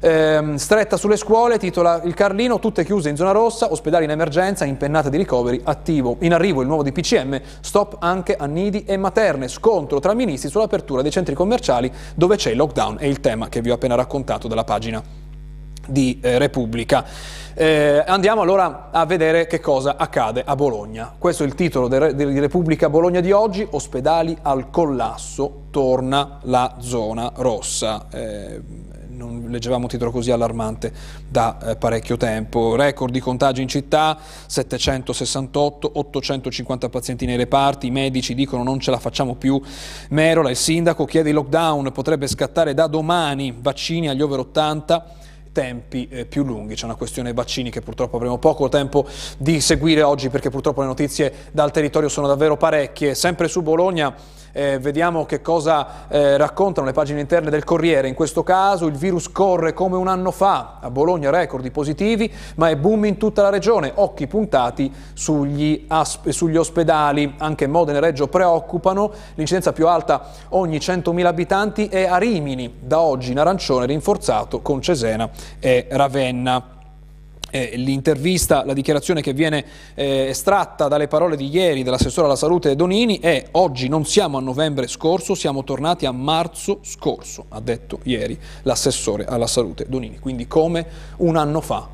Ehm, 0.00 0.56
stretta 0.56 0.96
sulle 0.96 1.16
scuole, 1.16 1.58
titola 1.58 2.02
il 2.04 2.14
Carlino, 2.14 2.58
tutte 2.58 2.84
chiuse 2.84 3.08
in 3.08 3.16
zona 3.16 3.30
rossa, 3.30 3.70
ospedali 3.70 4.04
in 4.04 4.10
emergenza, 4.10 4.64
impennate 4.64 5.10
di 5.10 5.16
ricoveri, 5.16 5.60
attivo. 5.64 6.16
In 6.20 6.34
arrivo 6.34 6.60
il 6.60 6.66
nuovo 6.66 6.82
DPCM, 6.82 7.40
stop 7.60 7.96
anche 8.00 8.36
a 8.36 8.46
nidi 8.46 8.84
e 8.84 8.96
materne, 8.96 9.48
scontro 9.48 10.00
tra 10.00 10.14
ministri 10.14 10.50
sull'apertura 10.50 11.02
dei 11.02 11.10
centri 11.10 11.34
commerciali 11.34 11.90
dove 12.14 12.36
c'è 12.36 12.50
il 12.50 12.56
lockdown, 12.56 12.96
è 12.98 13.06
il 13.06 13.20
tema 13.20 13.48
che 13.48 13.60
vi 13.60 13.70
ho 13.70 13.74
appena 13.74 13.94
raccontato 13.94 14.48
dalla 14.48 14.64
pagina 14.64 15.23
di 15.86 16.18
eh, 16.20 16.38
Repubblica. 16.38 17.04
Eh, 17.56 18.02
andiamo 18.04 18.42
allora 18.42 18.88
a 18.90 19.06
vedere 19.06 19.46
che 19.46 19.60
cosa 19.60 19.96
accade 19.96 20.42
a 20.44 20.56
Bologna. 20.56 21.14
Questo 21.16 21.44
è 21.44 21.46
il 21.46 21.54
titolo 21.54 21.86
di 21.86 22.40
Repubblica 22.40 22.90
Bologna 22.90 23.20
di 23.20 23.30
oggi, 23.30 23.64
ospedali 23.70 24.36
al 24.42 24.70
collasso, 24.70 25.66
torna 25.70 26.40
la 26.42 26.74
zona 26.80 27.30
rossa. 27.36 28.06
Eh, 28.10 28.60
non 29.14 29.46
leggevamo 29.48 29.82
un 29.82 29.88
titolo 29.88 30.10
così 30.10 30.32
allarmante 30.32 30.92
da 31.28 31.58
eh, 31.60 31.76
parecchio 31.76 32.16
tempo. 32.16 32.74
Record 32.74 33.12
di 33.12 33.20
contagi 33.20 33.62
in 33.62 33.68
città, 33.68 34.18
768, 34.46 35.92
850 35.94 36.88
pazienti 36.88 37.24
nei 37.24 37.36
reparti, 37.36 37.86
i 37.86 37.90
medici 37.90 38.34
dicono 38.34 38.64
non 38.64 38.80
ce 38.80 38.90
la 38.90 38.98
facciamo 38.98 39.36
più. 39.36 39.60
Merola, 40.10 40.50
il 40.50 40.56
sindaco, 40.56 41.04
chiede 41.04 41.28
il 41.28 41.36
lockdown, 41.36 41.92
potrebbe 41.92 42.26
scattare 42.26 42.74
da 42.74 42.88
domani, 42.88 43.56
vaccini 43.56 44.08
agli 44.08 44.22
over 44.22 44.40
80 44.40 45.22
tempi 45.54 46.08
eh, 46.10 46.26
più 46.26 46.42
lunghi. 46.42 46.74
C'è 46.74 46.84
una 46.84 46.96
questione 46.96 47.32
vaccini 47.32 47.70
che 47.70 47.80
purtroppo 47.80 48.16
avremo 48.16 48.36
poco 48.36 48.68
tempo 48.68 49.06
di 49.38 49.60
seguire 49.60 50.02
oggi 50.02 50.28
perché 50.28 50.50
purtroppo 50.50 50.82
le 50.82 50.88
notizie 50.88 51.32
dal 51.52 51.70
territorio 51.70 52.10
sono 52.10 52.26
davvero 52.26 52.58
parecchie. 52.58 53.14
Sempre 53.14 53.48
su 53.48 53.62
Bologna 53.62 54.14
Eh, 54.56 54.78
vediamo 54.78 55.26
che 55.26 55.42
cosa 55.42 56.06
eh, 56.06 56.36
raccontano 56.36 56.86
le 56.86 56.92
pagine 56.92 57.18
interne 57.18 57.50
del 57.50 57.64
Corriere. 57.64 58.06
In 58.06 58.14
questo 58.14 58.44
caso 58.44 58.86
il 58.86 58.94
virus 58.94 59.28
corre 59.32 59.72
come 59.72 59.96
un 59.96 60.06
anno 60.06 60.30
fa, 60.30 60.78
a 60.80 60.90
Bologna 60.90 61.30
record 61.30 61.64
di 61.64 61.72
positivi, 61.72 62.32
ma 62.54 62.68
è 62.68 62.76
boom 62.76 63.06
in 63.06 63.16
tutta 63.16 63.42
la 63.42 63.50
regione, 63.50 63.90
occhi 63.96 64.28
puntati 64.28 64.92
sugli, 65.12 65.88
sugli 66.28 66.56
ospedali. 66.56 67.34
Anche 67.38 67.66
Modena 67.66 67.98
e 67.98 68.00
Reggio 68.00 68.28
preoccupano, 68.28 69.10
l'incidenza 69.34 69.72
più 69.72 69.88
alta 69.88 70.22
ogni 70.50 70.76
100.000 70.76 71.24
abitanti 71.24 71.88
è 71.88 72.04
a 72.04 72.18
Rimini, 72.18 72.76
da 72.78 73.00
oggi 73.00 73.32
in 73.32 73.40
arancione 73.40 73.86
rinforzato 73.86 74.60
con 74.60 74.80
Cesena 74.80 75.28
e 75.58 75.88
Ravenna 75.90 76.73
eh, 77.54 77.76
l'intervista, 77.76 78.64
la 78.64 78.72
dichiarazione 78.72 79.22
che 79.22 79.32
viene 79.32 79.64
eh, 79.94 80.26
estratta 80.30 80.88
dalle 80.88 81.06
parole 81.06 81.36
di 81.36 81.48
ieri 81.48 81.84
dell'assessore 81.84 82.26
alla 82.26 82.34
salute 82.34 82.74
Donini 82.74 83.20
è 83.20 83.46
oggi 83.52 83.86
non 83.86 84.04
siamo 84.04 84.38
a 84.38 84.40
novembre 84.40 84.88
scorso, 84.88 85.36
siamo 85.36 85.62
tornati 85.62 86.04
a 86.04 86.10
marzo 86.10 86.80
scorso, 86.82 87.44
ha 87.50 87.60
detto 87.60 88.00
ieri 88.02 88.36
l'assessore 88.62 89.24
alla 89.24 89.46
salute 89.46 89.86
Donini, 89.88 90.18
quindi 90.18 90.48
come 90.48 90.84
un 91.18 91.36
anno 91.36 91.60
fa 91.60 91.88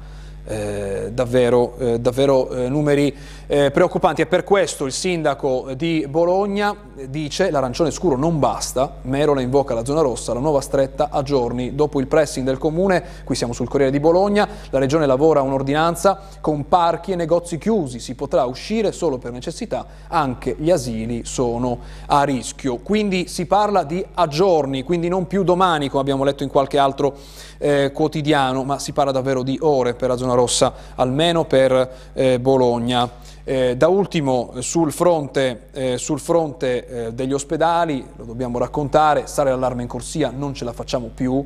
eh, 0.47 1.11
davvero, 1.13 1.77
eh, 1.77 2.01
davvero 2.01 2.51
eh, 2.51 2.69
numeri 2.71 3.15
eh, 3.53 3.73
preoccupanti 3.73 4.23
e 4.23 4.27
per 4.27 4.45
questo 4.45 4.87
il 4.87 4.93
sindaco 4.93 5.71
di 5.75 6.07
Bologna 6.09 6.73
dice 7.09 7.51
l'arancione 7.51 7.91
scuro 7.91 8.17
non 8.17 8.39
basta, 8.39 8.99
Merola 9.03 9.41
invoca 9.41 9.75
la 9.75 9.85
zona 9.85 10.03
rossa, 10.03 10.33
la 10.33 10.39
nuova 10.39 10.61
stretta 10.61 11.09
a 11.11 11.25
giorni. 11.25 11.75
Dopo 11.75 11.99
il 11.99 12.07
pressing 12.07 12.47
del 12.47 12.59
comune, 12.59 13.03
qui 13.25 13.35
siamo 13.35 13.53
sul 13.53 13.69
Corriere 13.69 13.91
di 13.91 13.99
Bologna, 13.99 14.47
la 14.71 14.79
regione 14.79 15.05
lavora 15.05 15.43
un'ordinanza 15.43 16.21
con 16.41 16.69
parchi 16.69 17.11
e 17.11 17.17
negozi 17.17 17.59
chiusi, 17.59 17.99
si 17.99 18.15
potrà 18.15 18.45
uscire 18.45 18.93
solo 18.93 19.19
per 19.19 19.33
necessità, 19.33 19.85
anche 20.07 20.55
gli 20.57 20.71
asili 20.71 21.25
sono 21.25 21.79
a 22.07 22.23
rischio, 22.23 22.77
quindi 22.77 23.27
si 23.27 23.47
parla 23.47 23.83
di 23.83 24.05
a 24.15 24.29
giorni, 24.29 24.85
quindi 24.85 25.09
non 25.09 25.27
più 25.27 25.43
domani 25.43 25.89
come 25.89 26.03
abbiamo 26.03 26.23
letto 26.23 26.45
in 26.45 26.51
qualche 26.51 26.79
altro 26.79 27.17
eh, 27.59 27.91
quotidiano, 27.93 28.63
ma 28.63 28.79
si 28.79 28.93
parla 28.93 29.11
davvero 29.11 29.43
di 29.43 29.59
ore 29.61 29.95
per 29.95 30.09
la 30.09 30.17
zona 30.17 30.35
rossa, 30.35 30.73
almeno 30.95 31.45
per 31.47 31.91
eh, 32.13 32.39
Bologna. 32.39 33.27
Eh, 33.51 33.77
da 33.77 33.89
ultimo 33.89 34.53
sul 34.61 34.93
fronte, 34.93 35.71
eh, 35.73 35.99
sul 35.99 36.21
fronte 36.21 36.87
eh, 36.87 37.13
degli 37.13 37.33
ospedali, 37.33 38.07
lo 38.15 38.23
dobbiamo 38.23 38.59
raccontare, 38.59 39.27
stare 39.27 39.51
l'allarme 39.51 39.83
in 39.83 39.89
corsia, 39.89 40.31
non 40.33 40.55
ce 40.55 40.65
la 40.65 40.73
facciamo 40.73 41.11
più. 41.13 41.45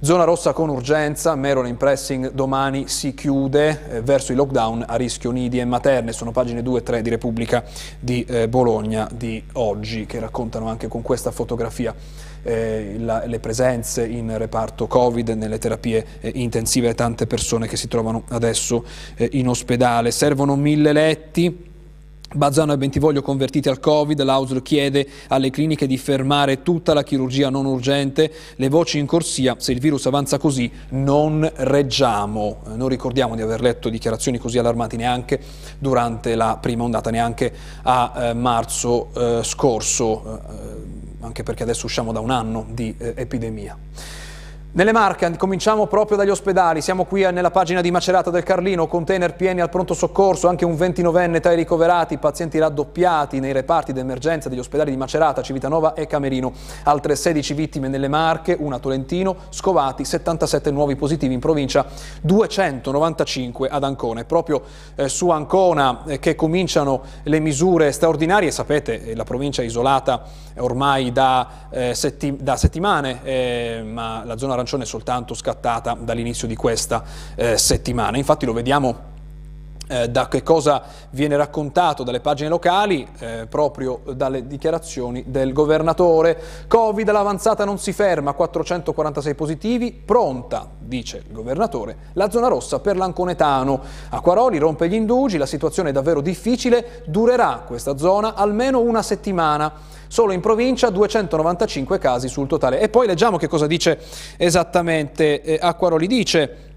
Zona 0.00 0.24
rossa 0.24 0.52
con 0.52 0.68
urgenza, 0.68 1.34
Merona 1.36 1.68
in 1.68 1.78
pressing 1.78 2.32
domani 2.32 2.88
si 2.88 3.14
chiude 3.14 3.88
eh, 3.88 4.02
verso 4.02 4.32
i 4.32 4.34
lockdown 4.34 4.84
a 4.86 4.96
rischio 4.96 5.30
nidi 5.30 5.58
e 5.58 5.64
materne, 5.64 6.12
sono 6.12 6.30
pagine 6.30 6.62
2 6.62 6.78
e 6.78 6.82
3 6.82 7.00
di 7.00 7.08
Repubblica 7.08 7.64
di 7.98 8.22
eh, 8.24 8.46
Bologna 8.46 9.08
di 9.10 9.42
oggi 9.54 10.04
che 10.04 10.20
raccontano 10.20 10.68
anche 10.68 10.88
con 10.88 11.00
questa 11.00 11.30
fotografia 11.30 11.94
eh, 12.42 12.96
la, 12.98 13.24
le 13.26 13.38
presenze 13.38 14.06
in 14.06 14.36
reparto 14.36 14.86
Covid, 14.86 15.28
nelle 15.30 15.58
terapie 15.58 16.04
eh, 16.20 16.32
intensive, 16.34 16.94
tante 16.94 17.26
persone 17.26 17.66
che 17.66 17.76
si 17.76 17.88
trovano 17.88 18.24
adesso 18.28 18.84
eh, 19.16 19.28
in 19.32 19.48
ospedale. 19.48 20.10
Servono 20.10 20.56
mille 20.56 20.92
letti. 20.92 21.68
Bazzano 22.32 22.72
e 22.72 22.76
Bentivoglio 22.76 23.22
convertiti 23.22 23.68
al 23.68 23.80
Covid, 23.80 24.22
l'AUSL 24.22 24.62
chiede 24.62 25.04
alle 25.26 25.50
cliniche 25.50 25.88
di 25.88 25.98
fermare 25.98 26.62
tutta 26.62 26.94
la 26.94 27.02
chirurgia 27.02 27.50
non 27.50 27.64
urgente, 27.66 28.32
le 28.54 28.68
voci 28.68 28.98
in 28.98 29.06
corsia, 29.06 29.56
se 29.58 29.72
il 29.72 29.80
virus 29.80 30.06
avanza 30.06 30.38
così 30.38 30.70
non 30.90 31.50
reggiamo. 31.52 32.58
Non 32.76 32.86
ricordiamo 32.86 33.34
di 33.34 33.42
aver 33.42 33.60
letto 33.60 33.88
dichiarazioni 33.88 34.38
così 34.38 34.58
allarmanti 34.58 34.96
neanche 34.96 35.40
durante 35.76 36.36
la 36.36 36.56
prima 36.60 36.84
ondata, 36.84 37.10
neanche 37.10 37.52
a 37.82 38.12
eh, 38.14 38.34
marzo 38.34 39.08
eh, 39.12 39.40
scorso. 39.42 40.22
Eh, 40.24 40.89
anche 41.20 41.42
perché 41.42 41.62
adesso 41.62 41.86
usciamo 41.86 42.12
da 42.12 42.20
un 42.20 42.30
anno 42.30 42.66
di 42.70 42.94
eh, 42.98 43.14
epidemia. 43.16 43.76
Nelle 44.72 44.92
Marche 44.92 45.36
cominciamo 45.36 45.88
proprio 45.88 46.16
dagli 46.16 46.30
ospedali, 46.30 46.80
siamo 46.80 47.04
qui 47.04 47.22
nella 47.32 47.50
pagina 47.50 47.80
di 47.80 47.90
Macerata 47.90 48.30
del 48.30 48.44
Carlino, 48.44 48.86
container 48.86 49.34
pieni 49.34 49.60
al 49.60 49.68
pronto 49.68 49.94
soccorso, 49.94 50.46
anche 50.46 50.64
un 50.64 50.74
29enne 50.74 51.40
tra 51.40 51.50
i 51.50 51.56
ricoverati, 51.56 52.18
pazienti 52.18 52.56
raddoppiati 52.56 53.40
nei 53.40 53.50
reparti 53.50 53.92
d'emergenza 53.92 54.48
degli 54.48 54.60
ospedali 54.60 54.92
di 54.92 54.96
Macerata, 54.96 55.42
Civitanova 55.42 55.94
e 55.94 56.06
Camerino, 56.06 56.52
altre 56.84 57.16
16 57.16 57.52
vittime 57.52 57.88
nelle 57.88 58.06
Marche, 58.06 58.56
una 58.56 58.76
a 58.76 58.78
Tolentino, 58.78 59.34
scovati 59.48 60.04
77 60.04 60.70
nuovi 60.70 60.94
positivi 60.94 61.34
in 61.34 61.40
provincia, 61.40 61.84
295 62.20 63.68
ad 63.68 63.82
Ancona. 63.82 64.20
È 64.20 64.24
proprio 64.24 64.62
eh, 64.94 65.08
su 65.08 65.30
Ancona 65.30 66.04
eh, 66.06 66.20
che 66.20 66.36
cominciano 66.36 67.02
le 67.24 67.40
misure 67.40 67.90
straordinarie, 67.90 68.52
sapete 68.52 69.04
eh, 69.04 69.16
la 69.16 69.24
provincia 69.24 69.62
è 69.62 69.64
isolata 69.64 70.22
ormai 70.58 71.10
da, 71.10 71.48
eh, 71.70 71.94
setti 71.94 72.36
da 72.38 72.56
settimane, 72.56 73.20
eh, 73.24 73.82
ma 73.84 74.22
la 74.24 74.36
zona 74.36 74.58
arancione 74.60 74.84
è 74.84 74.86
soltanto 74.86 75.34
scattata 75.34 75.96
dall'inizio 75.98 76.46
di 76.46 76.56
questa 76.56 77.02
eh, 77.34 77.58
settimana. 77.58 78.16
Infatti 78.16 78.46
lo 78.46 78.52
vediamo 78.52 79.08
eh, 79.90 80.08
da 80.08 80.28
che 80.28 80.44
cosa 80.44 80.82
viene 81.10 81.36
raccontato 81.36 82.04
dalle 82.04 82.20
pagine 82.20 82.48
locali, 82.48 83.04
eh, 83.18 83.46
proprio 83.48 84.02
dalle 84.14 84.46
dichiarazioni 84.46 85.24
del 85.26 85.52
governatore. 85.52 86.40
Covid, 86.68 87.10
l'avanzata 87.10 87.64
non 87.64 87.76
si 87.76 87.92
ferma, 87.92 88.32
446 88.32 89.34
positivi, 89.34 89.92
pronta, 89.92 90.68
dice 90.78 91.24
il 91.26 91.34
governatore, 91.34 91.96
la 92.12 92.30
zona 92.30 92.46
rossa 92.46 92.78
per 92.78 92.96
l'Anconetano. 92.96 93.80
Acquaroli 94.10 94.58
rompe 94.58 94.88
gli 94.88 94.94
indugi, 94.94 95.38
la 95.38 95.46
situazione 95.46 95.88
è 95.88 95.92
davvero 95.92 96.20
difficile, 96.20 97.02
durerà 97.06 97.64
questa 97.66 97.96
zona 97.96 98.34
almeno 98.34 98.78
una 98.78 99.02
settimana. 99.02 99.98
Solo 100.12 100.32
in 100.32 100.40
provincia 100.40 100.90
295 100.90 101.98
casi 101.98 102.26
sul 102.26 102.48
totale. 102.48 102.80
E 102.80 102.88
poi 102.88 103.06
leggiamo 103.06 103.36
che 103.36 103.46
cosa 103.46 103.68
dice 103.68 103.96
esattamente 104.38 105.40
eh, 105.40 105.56
Acquaroli. 105.62 106.08
Dice 106.08 106.69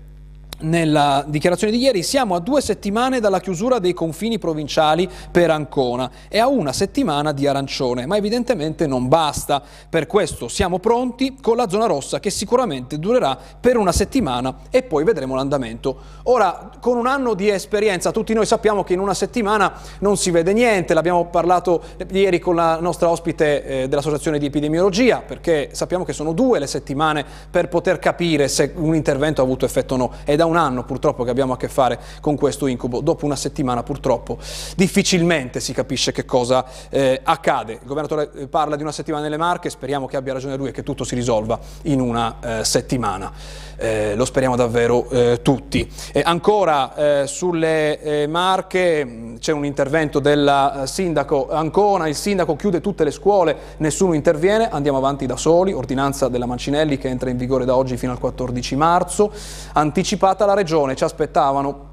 nella 0.64 1.24
dichiarazione 1.28 1.72
di 1.72 1.80
ieri, 1.80 2.04
siamo 2.04 2.36
a 2.36 2.40
due 2.40 2.62
settimane 2.62 3.20
dalla 3.20 3.40
chiusura 3.40 3.80
dei 3.80 3.94
confini 3.94 4.40
provinciali 4.40 5.10
per 5.32 5.50
Ancona 5.50 6.10
e 6.28 6.40
a 6.40 6.48
una 6.48 6.74
settimana 6.74 7.32
di 7.32 7.48
arancione, 7.48 8.06
ma 8.06 8.18
evidentemente 8.18 8.88
non 8.88 9.08
basta. 9.08 9.62
Per 9.90 10.08
questo 10.08 10.48
siamo 10.48 10.80
pronti 10.80 11.38
con 11.42 11.56
la 11.56 11.70
zona 11.70 11.86
rossa 11.86 12.20
che 12.20 12.30
sicuramente 12.30 13.00
durerà 13.00 13.38
per 13.60 13.78
una 13.78 13.92
settimana 13.92 14.56
e 14.70 14.84
poi 14.84 15.04
vedremo 15.04 15.36
l'andamento. 15.36 15.98
Ora, 16.24 16.72
con 16.80 16.98
un 16.98 17.08
anno 17.08 17.34
di 17.34 17.50
esperienza, 17.50 18.12
tutti 18.12 18.34
noi 18.34 18.46
sappiamo 18.46 18.84
che 18.84 18.94
in 18.94 19.00
una 19.00 19.14
settimana 19.14 19.74
non 20.00 20.18
si 20.18 20.32
vede 20.32 20.54
niente, 20.54 20.94
l'abbiamo 20.94 21.26
parlato 21.26 21.82
ieri 22.12 22.40
con 22.40 22.56
la 22.56 22.80
nostra 22.80 23.10
ospite 23.10 23.64
eh, 23.64 23.88
dell'Associazione 23.88 24.40
di 24.40 24.46
Epidemiologia, 24.46 25.22
perché 25.26 25.70
sappiamo 25.74 26.04
che 26.04 26.14
sono 26.14 26.34
due 26.34 26.60
le 26.60 26.68
settimane 26.68 27.26
per 27.50 27.68
poter 27.68 28.00
capire 28.00 28.48
se 28.48 28.72
un 28.76 28.96
intervento 28.96 29.42
ha 29.42 29.44
avuto 29.44 29.66
effetto 29.66 29.96
o 29.96 29.98
no. 29.98 30.12
È 30.24 30.36
da 30.36 30.46
un 30.46 30.53
anno 30.56 30.84
purtroppo 30.84 31.24
che 31.24 31.30
abbiamo 31.30 31.54
a 31.54 31.58
che 31.58 31.68
fare 31.68 32.00
con 32.22 32.36
questo 32.36 32.68
incubo, 32.68 33.02
dopo 33.02 33.26
una 33.26 33.36
settimana 33.36 33.84
purtroppo 33.84 34.38
difficilmente 34.76 35.60
si 35.60 35.74
capisce 35.74 36.12
che 36.12 36.26
cosa 36.26 36.66
eh, 36.90 37.20
accade. 37.24 37.74
Il 37.74 37.80
governatore 37.86 38.32
eh, 38.36 38.48
parla 38.48 38.76
di 38.76 38.82
una 38.84 38.92
settimana 38.92 39.24
nelle 39.24 39.38
Marche, 39.38 39.70
speriamo 39.70 40.08
che 40.08 40.18
abbia 40.18 40.34
ragione 40.34 40.56
lui 40.56 40.70
e 40.70 40.72
che 40.72 40.84
tutto 40.84 41.04
si 41.04 41.16
risolva 41.16 41.60
in 41.84 42.00
una 42.00 42.60
eh, 42.60 42.64
settimana. 42.64 43.32
Eh, 43.76 44.16
lo 44.16 44.24
speriamo 44.24 44.56
davvero 44.56 45.10
eh, 45.10 45.42
tutti. 45.42 45.90
ancora 46.24 46.96
eh, 46.96 47.28
sulle 47.28 48.28
Marche 48.28 49.36
c'è 49.40 49.52
un 49.52 49.66
intervento 49.66 50.20
del 50.20 50.84
sindaco 50.86 51.50
Ancona, 51.50 52.08
il 52.08 52.16
sindaco 52.16 52.56
chiude 52.56 52.82
tutte 52.82 53.04
le 53.04 53.12
scuole, 53.12 53.56
nessuno 53.78 54.14
interviene, 54.14 54.70
andiamo 54.70 54.98
avanti 54.98 55.26
da 55.26 55.36
soli, 55.36 55.74
ordinanza 55.74 56.30
della 56.30 56.46
Mancinelli 56.46 56.98
che 56.98 57.10
entra 57.10 57.30
in 57.30 57.38
vigore 57.38 57.66
da 57.66 57.76
oggi 57.76 57.98
fino 57.98 58.12
al 58.12 58.20
14 58.20 58.76
marzo, 58.76 59.32
anticipata 59.74 60.43
la 60.46 60.54
regione, 60.54 60.96
ci 60.96 61.04
aspettavano 61.04 61.92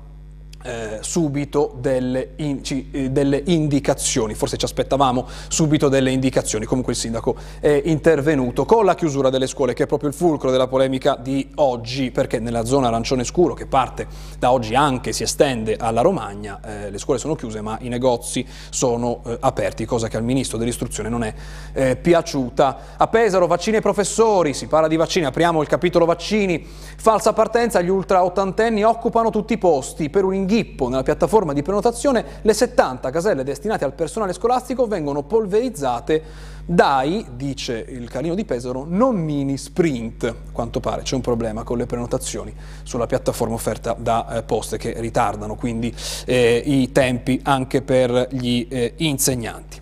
eh, 0.63 0.99
subito 1.01 1.75
delle, 1.79 2.33
in, 2.37 2.63
ci, 2.63 2.89
eh, 2.91 3.11
delle, 3.11 3.43
indicazioni, 3.47 4.35
forse 4.35 4.57
ci 4.57 4.65
aspettavamo 4.65 5.27
subito 5.49 5.89
delle 5.89 6.11
indicazioni, 6.11 6.67
comunque 6.67 6.93
il 6.93 6.99
sindaco 6.99 7.37
è 7.61 7.83
intervenuto 7.87 8.65
con 8.65 8.85
la 8.85 8.95
chiusura 8.95 9.31
delle 9.31 9.47
scuole 9.47 9.73
che 9.73 9.85
è 9.85 9.87
proprio 9.87 10.11
il 10.11 10.15
fulcro 10.15 10.51
della 10.51 10.69
polemica 10.69 11.17
di 11.17 11.49
oggi 11.57 12.11
perché 12.11 12.39
nella 12.39 12.65
zona 12.65 12.89
arancione 12.89 13.25
scuro 13.25 13.55
che 13.55 13.67
parte 13.67 14.07
da 14.39 14.53
oggi 14.53 14.75
anche 14.75 15.13
si 15.13 15.23
estende 15.23 15.77
alla 15.77 16.03
Romagna, 16.03 16.61
eh, 16.65 16.91
le 16.91 16.99
scuole 16.99 17.19
sono 17.19 17.35
chiuse 17.35 17.61
ma 17.61 17.79
i 17.81 17.89
negozi 17.89 18.47
sono 18.69 19.23
eh, 19.27 19.37
aperti, 19.41 19.85
cosa 19.85 20.09
che 20.09 20.17
al 20.17 20.25
ministro 20.25 20.59
dell'istruzione 20.59 21.09
non 21.09 21.25
è 21.25 21.35
eh, 21.73 21.97
piaciuta. 21.97 22.79
A 22.97 23.07
Pesaro 23.09 23.47
vaccini 23.47 23.79
e 23.79 23.81
professori, 23.81 24.53
si 24.55 24.67
parla 24.67 24.89
di 24.89 24.97
vaccini, 24.97 25.25
apriamo 25.25 25.63
il 25.63 25.69
capitolo 25.69 26.05
vaccini, 26.05 26.65
falsa 26.97 27.33
partenza, 27.33 27.81
gli 27.81 27.89
ultra 27.89 28.25
ottantenni 28.25 28.83
occupano 28.83 29.31
tutti 29.31 29.55
i 29.55 29.59
posti. 29.59 30.11
Per 30.11 30.25
un 30.25 30.35
inghippo 30.51 30.89
nella 30.89 31.05
piattaforma 31.05 31.53
di 31.53 31.63
prenotazione, 31.63 32.25
le 32.43 32.53
70 32.53 33.11
caselle 33.11 33.45
destinate 33.45 33.85
al 33.85 33.93
personale 33.93 34.33
scolastico 34.33 34.87
vengono 34.89 35.23
polverizzate 35.23 36.49
dai, 36.67 37.25
dice 37.35 37.85
il 37.89 38.09
Calino 38.11 38.35
di 38.35 38.45
Pesaro, 38.45 38.85
non 38.89 39.17
mini 39.17 39.57
sprint. 39.57 40.35
Quanto 40.53 40.81
pare 40.81 41.03
c'è 41.03 41.15
un 41.15 41.21
problema 41.21 41.63
con 41.63 41.79
le 41.79 41.87
prenotazioni 41.87 42.53
sulla 42.83 43.07
piattaforma 43.07 43.55
offerta 43.55 43.95
da 43.97 44.39
eh, 44.39 44.43
Poste 44.43 44.77
che 44.77 44.95
ritardano 44.99 45.55
quindi 45.55 45.95
eh, 46.27 46.63
i 46.65 46.91
tempi 46.91 47.41
anche 47.45 47.83
per 47.83 48.29
gli 48.31 48.67
eh, 48.69 48.95
insegnanti. 48.97 49.79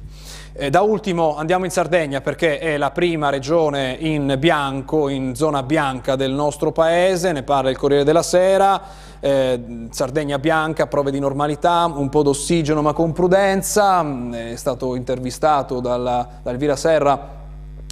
Eh, 0.52 0.70
da 0.70 0.80
ultimo 0.80 1.36
andiamo 1.36 1.66
in 1.66 1.70
Sardegna 1.70 2.20
perché 2.20 2.58
è 2.58 2.76
la 2.78 2.90
prima 2.90 3.30
regione 3.30 3.96
in 4.00 4.34
bianco, 4.38 5.08
in 5.08 5.36
zona 5.36 5.62
bianca 5.62 6.16
del 6.16 6.32
nostro 6.32 6.72
paese, 6.72 7.32
ne 7.32 7.44
parla 7.44 7.70
il 7.70 7.76
Corriere 7.76 8.02
della 8.02 8.24
Sera, 8.24 8.82
eh, 9.20 9.86
Sardegna 9.90 10.38
bianca, 10.38 10.86
prove 10.86 11.10
di 11.10 11.18
normalità, 11.18 11.84
un 11.92 12.08
po' 12.08 12.22
d'ossigeno 12.22 12.82
ma 12.82 12.92
con 12.92 13.12
prudenza, 13.12 14.02
mm, 14.02 14.32
è 14.34 14.56
stato 14.56 14.94
intervistato 14.94 15.80
dalla, 15.80 16.26
da 16.42 16.50
Elvira 16.50 16.76
Serra 16.76 17.37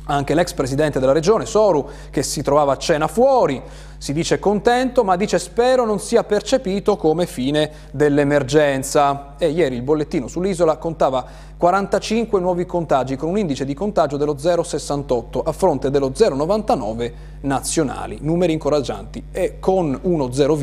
anche 0.06 0.34
l'ex 0.34 0.52
presidente 0.52 1.00
della 1.00 1.12
regione, 1.12 1.46
Soru, 1.46 1.88
che 2.10 2.22
si 2.22 2.42
trovava 2.42 2.72
a 2.72 2.76
cena 2.76 3.08
fuori, 3.08 3.60
si 3.98 4.12
dice 4.12 4.38
contento, 4.38 5.04
ma 5.04 5.16
dice 5.16 5.38
spero 5.38 5.84
non 5.84 5.98
sia 5.98 6.22
percepito 6.22 6.96
come 6.96 7.26
fine 7.26 7.70
dell'emergenza. 7.90 9.34
E 9.38 9.48
ieri 9.48 9.76
il 9.76 9.82
bollettino 9.82 10.28
sull'isola 10.28 10.76
contava 10.76 11.24
45 11.56 12.38
nuovi 12.38 12.66
contagi 12.66 13.16
con 13.16 13.30
un 13.30 13.38
indice 13.38 13.64
di 13.64 13.74
contagio 13.74 14.16
dello 14.16 14.34
0,68 14.34 15.40
a 15.44 15.52
fronte 15.52 15.90
dello 15.90 16.10
0,99 16.10 17.12
nazionali, 17.40 18.18
numeri 18.20 18.52
incoraggianti, 18.52 19.24
e 19.32 19.58
con 19.58 19.98
uno 20.02 20.32
0, 20.32 20.54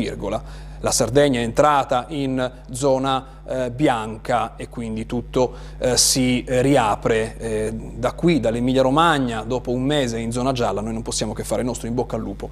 la 0.83 0.91
Sardegna 0.91 1.39
è 1.39 1.43
entrata 1.43 2.05
in 2.09 2.51
zona 2.69 3.25
eh, 3.47 3.71
bianca 3.71 4.57
e 4.57 4.67
quindi 4.67 5.05
tutto 5.05 5.53
eh, 5.77 5.95
si 5.95 6.43
riapre. 6.45 7.37
Eh, 7.37 7.73
da 7.73 8.11
qui, 8.11 8.41
dall'Emilia 8.41 8.81
Romagna, 8.81 9.43
dopo 9.43 9.71
un 9.71 9.81
mese 9.81 10.19
in 10.19 10.33
zona 10.33 10.51
gialla, 10.51 10.81
noi 10.81 10.91
non 10.91 11.01
possiamo 11.01 11.31
che 11.31 11.45
fare 11.45 11.61
il 11.61 11.67
nostro 11.67 11.87
in 11.87 11.93
bocca 11.93 12.17
al 12.17 12.21
lupo 12.21 12.49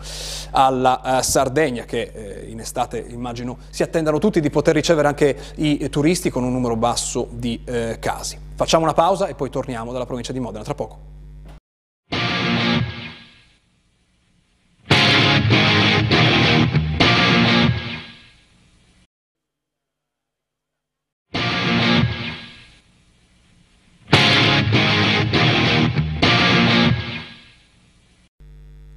alla 0.51 1.19
eh, 1.19 1.23
Sardegna 1.23 1.83
che 1.83 2.11
eh, 2.13 2.49
in 2.49 2.59
estate 2.61 2.99
immagino 2.99 3.57
si 3.69 3.83
attendano 3.83 4.17
tutti 4.17 4.39
di 4.39 4.49
poter 4.49 4.75
ricevere 4.75 5.09
anche 5.09 5.37
i 5.55 5.89
turisti 5.89 6.29
con 6.29 6.45
un 6.45 6.53
numero 6.53 6.77
basso 6.77 7.27
di 7.31 7.61
eh, 7.65 7.97
casi. 7.99 8.39
Facciamo 8.55 8.83
una 8.83 8.93
pausa 8.93 9.27
e 9.27 9.35
poi 9.35 9.49
torniamo 9.49 9.91
dalla 9.91 10.05
provincia 10.05 10.31
di 10.31 10.39
Modena 10.39 10.63
tra 10.63 10.73
poco. 10.73 11.20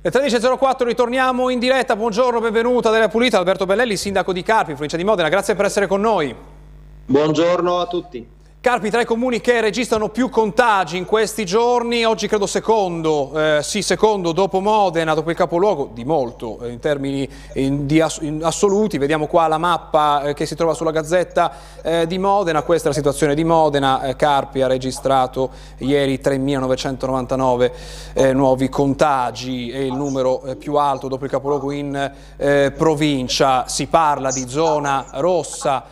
Le 0.06 0.10
13.04 0.10 0.84
ritorniamo 0.84 1.48
in 1.48 1.58
diretta, 1.58 1.96
buongiorno, 1.96 2.38
benvenuta 2.38 2.90
Adela 2.90 3.08
Pulita, 3.08 3.38
Alberto 3.38 3.64
Bellelli, 3.64 3.96
sindaco 3.96 4.34
di 4.34 4.42
Carpi, 4.42 4.72
provincia 4.72 4.98
di 4.98 5.04
Modena, 5.04 5.30
grazie 5.30 5.54
per 5.54 5.64
essere 5.64 5.86
con 5.86 6.02
noi. 6.02 6.36
Buongiorno 7.06 7.80
a 7.80 7.86
tutti. 7.86 8.33
Carpi 8.64 8.88
tra 8.88 9.02
i 9.02 9.04
comuni 9.04 9.42
che 9.42 9.60
registrano 9.60 10.08
più 10.08 10.30
contagi 10.30 10.96
in 10.96 11.04
questi 11.04 11.44
giorni, 11.44 12.06
oggi 12.06 12.26
credo 12.26 12.46
secondo, 12.46 13.30
eh, 13.58 13.58
sì 13.62 13.82
secondo 13.82 14.32
dopo 14.32 14.60
Modena, 14.60 15.12
dopo 15.12 15.28
il 15.28 15.36
capoluogo, 15.36 15.90
di 15.92 16.06
molto 16.06 16.58
eh, 16.62 16.70
in 16.70 16.78
termini 16.78 17.28
in, 17.56 17.84
di 17.84 18.00
ass 18.00 18.20
in 18.22 18.42
assoluti, 18.42 18.96
vediamo 18.96 19.26
qua 19.26 19.48
la 19.48 19.58
mappa 19.58 20.22
eh, 20.22 20.32
che 20.32 20.46
si 20.46 20.54
trova 20.54 20.72
sulla 20.72 20.92
gazzetta 20.92 21.52
eh, 21.82 22.06
di 22.06 22.16
Modena, 22.16 22.62
questa 22.62 22.86
è 22.86 22.88
la 22.88 22.96
situazione 22.96 23.34
di 23.34 23.44
Modena, 23.44 24.00
eh, 24.00 24.16
Carpi 24.16 24.62
ha 24.62 24.66
registrato 24.66 25.50
ieri 25.80 26.18
3.999 26.24 27.70
eh, 28.14 28.32
nuovi 28.32 28.70
contagi, 28.70 29.70
è 29.72 29.76
il 29.80 29.92
numero 29.92 30.42
più 30.58 30.76
alto 30.76 31.08
dopo 31.08 31.24
il 31.24 31.30
capoluogo 31.30 31.70
in 31.70 32.12
provincia, 32.74 33.68
si 33.68 33.88
parla 33.88 34.30
di 34.30 34.48
zona 34.48 35.04
rossa 35.16 35.84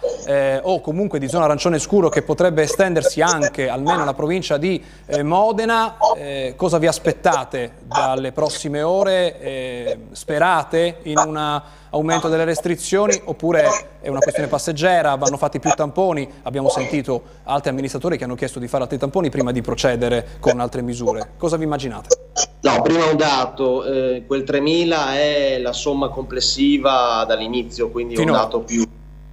o 0.63 0.81
comunque 0.81 1.19
di 1.19 1.29
zona 1.29 1.45
arancione 1.45 1.79
scuro 1.79 2.09
che 2.09 2.23
potrebbe 2.23 2.62
potrebbe 2.63 2.65
estendersi 2.65 3.21
anche 3.21 3.69
almeno 3.69 4.03
alla 4.03 4.15
provincia 4.15 4.57
di 4.57 4.83
eh, 5.07 5.23
Modena. 5.23 5.97
Eh, 6.17 6.55
cosa 6.57 6.79
vi 6.79 6.87
aspettate 6.87 7.73
dalle 7.83 8.33
prossime 8.33 8.83
ore? 8.83 9.41
Eh, 9.41 9.99
sperate 10.13 10.99
in 11.03 11.19
un 11.19 11.63
aumento 11.91 12.29
delle 12.29 12.45
restrizioni 12.45 13.21
oppure 13.25 13.99
è 14.01 14.09
una 14.09 14.21
questione 14.21 14.49
passeggera, 14.49 15.15
vanno 15.17 15.37
fatti 15.37 15.59
più 15.59 15.71
tamponi? 15.71 16.29
Abbiamo 16.43 16.69
sentito 16.69 17.23
altri 17.45 17.71
amministratori 17.71 18.17
che 18.17 18.25
hanno 18.25 18.35
chiesto 18.35 18.59
di 18.59 18.69
fare 18.69 18.85
altri 18.85 18.99
tamponi 18.99 19.29
prima 19.29 19.53
di 19.53 19.61
procedere 19.61 20.37
con 20.41 20.61
altre 20.61 20.83
misure. 20.83 21.33
Cosa 21.37 21.57
vi 21.57 21.65
immaginate? 21.65 22.09
No, 22.61 22.81
prima 22.81 23.07
un 23.07 23.17
dato, 23.17 23.85
eh, 23.85 24.25
quel 24.27 24.45
3.000 24.45 25.15
è 25.15 25.59
la 25.59 25.73
somma 25.73 26.09
complessiva 26.09 27.25
dall'inizio, 27.27 27.91
quindi 27.91 28.15
Fino 28.15 28.33
un 28.33 28.39
dato 28.39 28.61
più 28.61 28.87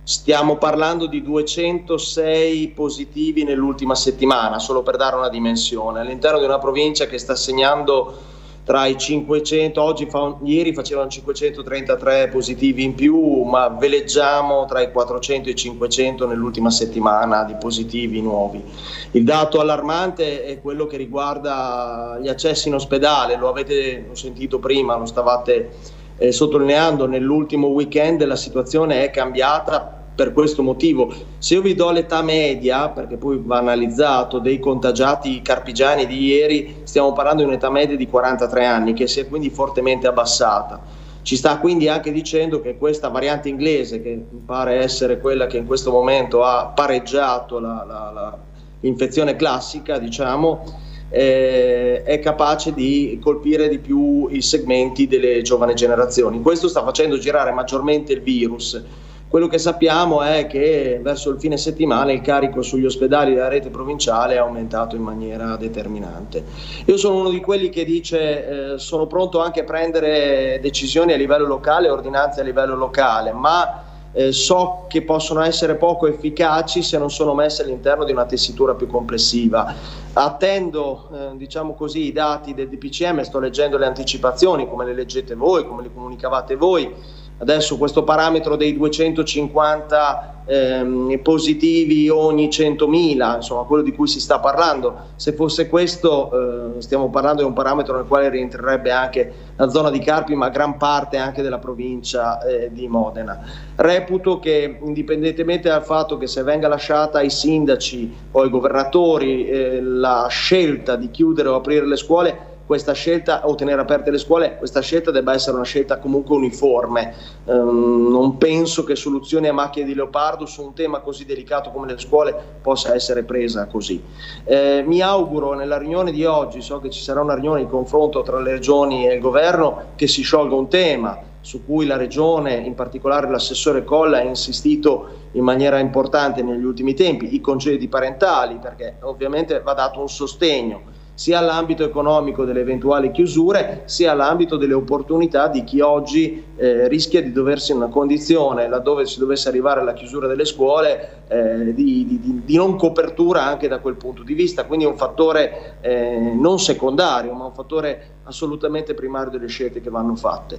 Stiamo 0.10 0.58
parlando 0.58 1.06
di 1.06 1.22
206 1.22 2.70
positivi 2.70 3.44
nell'ultima 3.44 3.94
settimana, 3.94 4.58
solo 4.58 4.82
per 4.82 4.98
dare 4.98 5.16
una 5.16 5.30
dimensione, 5.30 6.00
all'interno 6.00 6.40
di 6.40 6.46
una 6.46 6.58
provincia 6.58 7.06
che 7.06 7.20
sta 7.20 7.36
segnando 7.36 8.18
tra 8.64 8.88
i 8.88 8.98
500, 8.98 9.80
oggi 9.80 10.08
fa, 10.10 10.36
ieri 10.42 10.74
facevano 10.74 11.10
533 11.10 12.30
positivi 12.30 12.84
in 12.84 12.96
più, 12.96 13.44
ma 13.44 13.68
veleggiamo 13.68 14.66
tra 14.66 14.82
i 14.82 14.92
400 14.92 15.48
e 15.48 15.52
i 15.52 15.56
500 15.56 16.26
nell'ultima 16.26 16.72
settimana 16.72 17.44
di 17.44 17.54
positivi 17.54 18.20
nuovi. 18.20 18.64
Il 19.12 19.24
dato 19.24 19.60
allarmante 19.60 20.44
è 20.44 20.60
quello 20.60 20.88
che 20.88 20.98
riguarda 20.98 22.18
gli 22.20 22.30
accessi 22.30 22.68
in 22.68 22.74
ospedale, 22.74 23.38
lo 23.38 23.48
avete 23.48 24.10
sentito 24.14 24.58
prima, 24.58 24.98
lo 24.98 25.06
stavate 25.06 25.70
eh, 26.18 26.32
sottolineando, 26.32 27.06
nell'ultimo 27.06 27.68
weekend 27.68 28.26
la 28.26 28.36
situazione 28.36 29.04
è 29.04 29.12
cambiata 29.12 29.98
per 30.20 30.34
questo 30.34 30.64
motivo. 30.64 31.14
Se 31.38 31.54
io 31.54 31.62
vi 31.62 31.76
do 31.76 31.92
l'età 31.92 32.22
media, 32.22 32.90
perché 32.90 33.16
poi 33.16 33.40
va 33.42 33.60
analizzato, 33.60 34.40
dei 34.40 34.60
contagiati 34.60 35.42
carpigiani 35.42 36.06
di 36.06 36.26
ieri, 36.26 36.76
stiamo 36.84 37.14
parlando 37.14 37.44
di 37.44 37.48
un'età 37.48 37.70
media 37.70 37.96
di 37.96 38.06
43 38.06 38.66
anni, 38.66 38.92
che 38.92 39.08
si 39.08 39.22
è 39.22 39.30
quindi 39.30 39.50
fortemente 39.50 40.08
abbassata. 40.08 40.82
Ci 41.22 41.38
sta 41.38 41.58
quindi 41.60 41.88
anche 41.88 42.12
dicendo 42.12 42.60
che 42.60 42.78
questa 42.78 43.08
variante 43.08 43.48
inglese, 43.48 44.02
che 44.02 44.22
pare 44.46 44.82
essere 44.82 45.22
quella 45.22 45.48
che 45.48 45.56
in 45.56 45.66
questo 45.66 45.90
momento 45.90 46.44
ha 46.44 46.66
pareggiato 46.66 47.60
la, 47.60 47.86
la, 47.88 48.12
la, 48.14 48.38
l'infezione 48.82 49.38
classica, 49.38 50.00
diciamo, 50.00 50.66
eh, 51.08 52.04
è 52.04 52.20
capace 52.20 52.74
di 52.74 53.18
colpire 53.22 53.70
di 53.70 53.80
più 53.80 54.28
i 54.30 54.42
segmenti 54.42 55.08
delle 55.08 55.42
giovani 55.44 55.76
generazioni. 55.76 56.42
Questo 56.42 56.68
sta 56.68 56.84
facendo 56.84 57.18
girare 57.18 57.54
maggiormente 57.54 58.12
il 58.12 58.22
virus 58.22 58.84
quello 59.30 59.46
che 59.46 59.60
sappiamo 59.60 60.24
è 60.24 60.48
che 60.48 61.00
verso 61.04 61.30
il 61.30 61.40
fine 61.40 61.56
settimana 61.56 62.12
il 62.12 62.22
carico 62.22 62.64
sugli 62.64 62.86
ospedali 62.86 63.36
della 63.36 63.48
rete 63.48 63.70
provinciale 63.70 64.34
è 64.34 64.38
aumentato 64.38 64.96
in 64.96 65.04
maniera 65.04 65.56
determinante. 65.56 66.44
Io 66.86 66.98
sono 66.98 67.20
uno 67.20 67.30
di 67.30 67.40
quelli 67.40 67.70
che 67.70 67.86
dice 67.86 68.74
eh, 68.74 68.78
sono 68.80 69.06
pronto 69.06 69.40
anche 69.40 69.60
a 69.60 69.64
prendere 69.66 70.60
decisioni 70.64 71.14
a 71.14 71.16
livello 71.16 71.46
locale, 71.46 71.92
ordinanze 71.92 72.42
a 72.42 72.44
livello 72.44 72.76
locale, 72.76 73.32
ma 73.32 73.84
eh, 74.14 74.32
so 74.32 74.86
che 74.88 75.04
possono 75.04 75.42
essere 75.42 75.76
poco 75.76 76.08
efficaci 76.08 76.82
se 76.82 76.98
non 76.98 77.12
sono 77.12 77.36
messe 77.36 77.62
all'interno 77.62 78.06
di 78.06 78.12
una 78.12 78.26
tessitura 78.26 78.74
più 78.74 78.88
complessiva. 78.88 79.72
Attendo, 80.12 81.08
eh, 81.14 81.38
diciamo 81.38 81.76
così, 81.76 82.06
i 82.06 82.12
dati 82.12 82.56
del 82.56 82.68
DPCM, 82.68 83.22
sto 83.22 83.38
leggendo 83.38 83.78
le 83.78 83.86
anticipazioni, 83.86 84.68
come 84.68 84.86
le 84.86 84.96
leggete 84.96 85.36
voi, 85.36 85.68
come 85.68 85.84
le 85.84 85.94
comunicavate 85.94 86.56
voi 86.56 87.18
Adesso 87.40 87.78
questo 87.78 88.04
parametro 88.04 88.58
dei 88.58 88.76
250 88.76 90.44
ehm, 90.46 91.20
positivi 91.24 92.10
ogni 92.10 92.50
100.000, 92.50 93.36
insomma 93.36 93.64
quello 93.64 93.82
di 93.82 93.94
cui 93.94 94.08
si 94.08 94.20
sta 94.20 94.40
parlando, 94.40 95.12
se 95.16 95.32
fosse 95.32 95.70
questo 95.70 96.76
eh, 96.76 96.82
stiamo 96.82 97.10
parlando 97.10 97.42
di 97.42 97.48
un 97.48 97.54
parametro 97.54 97.96
nel 97.96 98.08
quale 98.08 98.28
rientrerebbe 98.28 98.92
anche 98.92 99.34
la 99.56 99.70
zona 99.70 99.90
di 99.90 100.00
Carpi, 100.00 100.36
ma 100.36 100.50
gran 100.50 100.76
parte 100.76 101.16
anche 101.16 101.42
della 101.42 101.60
provincia 101.60 102.42
eh, 102.42 102.72
di 102.74 102.90
Modena. 102.90 103.40
Reputo 103.76 104.40
che 104.40 104.78
indipendentemente 104.84 105.70
dal 105.70 105.84
fatto 105.84 106.18
che 106.18 106.28
se 106.28 106.44
venga 106.44 106.68
lasciata 106.68 107.20
ai 107.20 107.30
sindaci 107.30 108.14
o 108.32 108.42
ai 108.42 108.50
governatori 108.50 109.48
eh, 109.48 109.82
la 109.82 110.28
scelta 110.30 110.98
di 110.98 111.10
chiudere 111.10 111.48
o 111.48 111.56
aprire 111.56 111.88
le 111.88 111.96
scuole, 111.96 112.58
questa 112.70 112.94
scelta 112.94 113.48
o 113.48 113.56
tenere 113.56 113.82
aperte 113.82 114.12
le 114.12 114.20
scuole, 114.20 114.56
questa 114.58 114.82
scelta 114.82 115.10
debba 115.10 115.34
essere 115.34 115.56
una 115.56 115.66
scelta 115.66 115.98
comunque 115.98 116.36
uniforme. 116.36 117.16
Um, 117.46 118.12
non 118.12 118.38
penso 118.38 118.84
che 118.84 118.96
soluzioni 118.96 119.48
a 119.48 119.54
macchie 119.54 119.84
di 119.84 119.96
leopardo 119.96 120.46
su 120.46 120.62
un 120.62 120.76
tema 120.76 121.00
così 121.00 121.26
delicato 121.26 121.72
come 121.72 121.92
le 121.92 121.98
scuole 121.98 122.40
possa 122.62 122.94
essere 122.94 123.24
presa 123.24 123.66
così. 123.66 124.00
Eh, 124.44 124.84
mi 124.86 125.02
auguro 125.02 125.56
nella 125.56 125.80
riunione 125.80 126.12
di 126.12 126.26
oggi, 126.26 126.62
so 126.62 126.80
che 126.80 126.92
ci 126.92 127.02
sarà 127.02 127.22
una 127.22 127.34
riunione 127.34 127.62
di 127.62 127.68
confronto 127.68 128.22
tra 128.22 128.40
le 128.40 128.52
regioni 128.52 129.08
e 129.08 129.16
il 129.16 129.20
governo, 129.20 129.86
che 129.96 130.06
si 130.06 130.22
sciolga 130.22 130.54
un 130.54 130.70
tema 130.70 131.20
su 131.42 131.66
cui 131.66 131.88
la 131.88 131.98
regione, 131.98 132.54
in 132.54 132.76
particolare 132.76 133.28
l'assessore 133.28 133.84
Colla, 133.84 134.20
ha 134.20 134.22
insistito 134.22 135.10
in 135.32 135.44
maniera 135.44 135.80
importante 135.80 136.44
negli 136.44 136.64
ultimi 136.66 136.94
tempi, 136.94 137.34
i 137.34 137.42
congedi 137.42 137.88
parentali, 137.88 138.60
perché 138.62 138.98
ovviamente 139.00 139.60
va 139.60 139.74
dato 139.74 140.00
un 140.00 140.08
sostegno 140.08 140.98
sia 141.20 141.40
all'ambito 141.40 141.84
economico 141.84 142.46
delle 142.46 142.62
eventuali 142.62 143.12
chiusure, 143.12 143.82
sia 143.84 144.14
all'ambito 144.14 144.56
delle 144.56 144.74
opportunità 144.74 145.50
di 145.50 145.66
chi 145.66 145.82
oggi 145.82 146.46
eh, 146.56 146.88
rischia 146.88 147.22
di 147.22 147.34
doversi 147.34 147.72
in 147.72 147.78
una 147.80 147.90
condizione, 147.90 148.70
laddove 148.70 149.06
si 149.06 149.20
dovesse 149.20 149.50
arrivare 149.50 149.82
alla 149.82 149.92
chiusura 149.92 150.28
delle 150.28 150.46
scuole, 150.46 151.24
eh, 151.28 151.74
di, 151.74 152.06
di, 152.08 152.42
di, 152.46 152.56
non 152.56 152.78
copertura 152.78 153.44
anche 153.44 153.68
da 153.68 153.80
quel 153.80 153.96
punto 153.96 154.24
di 154.24 154.34
vista. 154.34 154.64
Quindi 154.64 154.86
è 154.86 154.88
un 154.88 154.96
fattore 154.96 155.76
eh, 155.82 156.20
non 156.20 156.58
secondario, 156.58 157.34
ma 157.34 157.44
un 157.44 157.54
fattore 157.54 158.20
assolutamente 158.24 158.94
primario 158.94 159.32
delle 159.32 159.48
scelte 159.48 159.82
che 159.82 159.90
vanno 159.90 160.16
fatte. 160.16 160.58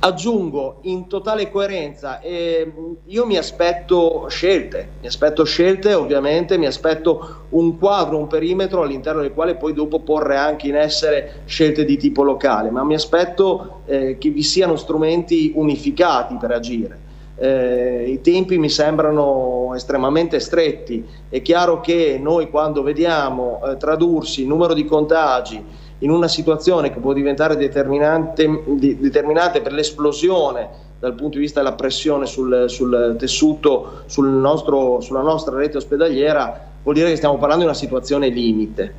Aggiungo 0.00 0.78
in 0.82 1.06
totale 1.06 1.50
coerenza, 1.50 2.20
eh, 2.20 2.72
io 3.04 3.26
mi 3.26 3.36
aspetto 3.36 4.26
scelte, 4.28 4.88
mi 5.00 5.06
aspetto 5.06 5.44
scelte 5.44 5.94
ovviamente, 5.94 6.58
mi 6.58 6.66
aspetto 6.66 7.44
un 7.50 7.78
quadro, 7.78 8.18
un 8.18 8.26
perimetro 8.26 8.82
all'interno 8.82 9.20
del 9.20 9.32
quale 9.32 9.56
poi 9.56 9.72
dopo 9.72 9.91
porre 10.00 10.36
anche 10.36 10.68
in 10.68 10.76
essere 10.76 11.42
scelte 11.44 11.84
di 11.84 11.96
tipo 11.96 12.22
locale, 12.22 12.70
ma 12.70 12.84
mi 12.84 12.94
aspetto 12.94 13.82
eh, 13.86 14.18
che 14.18 14.30
vi 14.30 14.42
siano 14.42 14.76
strumenti 14.76 15.52
unificati 15.54 16.36
per 16.36 16.50
agire. 16.50 16.98
Eh, 17.36 18.04
I 18.08 18.20
tempi 18.20 18.58
mi 18.58 18.68
sembrano 18.68 19.72
estremamente 19.74 20.38
stretti. 20.38 21.04
È 21.28 21.42
chiaro 21.42 21.80
che 21.80 22.18
noi 22.20 22.50
quando 22.50 22.82
vediamo 22.82 23.60
eh, 23.64 23.76
tradursi 23.76 24.42
il 24.42 24.48
numero 24.48 24.74
di 24.74 24.84
contagi 24.84 25.64
in 25.98 26.10
una 26.10 26.28
situazione 26.28 26.92
che 26.92 27.00
può 27.00 27.12
diventare 27.12 27.56
determinante, 27.56 28.62
di, 28.66 28.98
determinante 28.98 29.60
per 29.60 29.72
l'esplosione 29.72 30.90
dal 30.98 31.14
punto 31.14 31.36
di 31.36 31.42
vista 31.42 31.60
della 31.60 31.74
pressione 31.74 32.26
sul, 32.26 32.66
sul 32.68 33.16
tessuto, 33.18 34.02
sul 34.06 34.28
nostro, 34.28 35.00
sulla 35.00 35.22
nostra 35.22 35.56
rete 35.56 35.78
ospedaliera, 35.78 36.68
vuol 36.82 36.94
dire 36.94 37.08
che 37.08 37.16
stiamo 37.16 37.38
parlando 37.38 37.64
di 37.64 37.70
una 37.70 37.78
situazione 37.78 38.28
limite. 38.28 38.94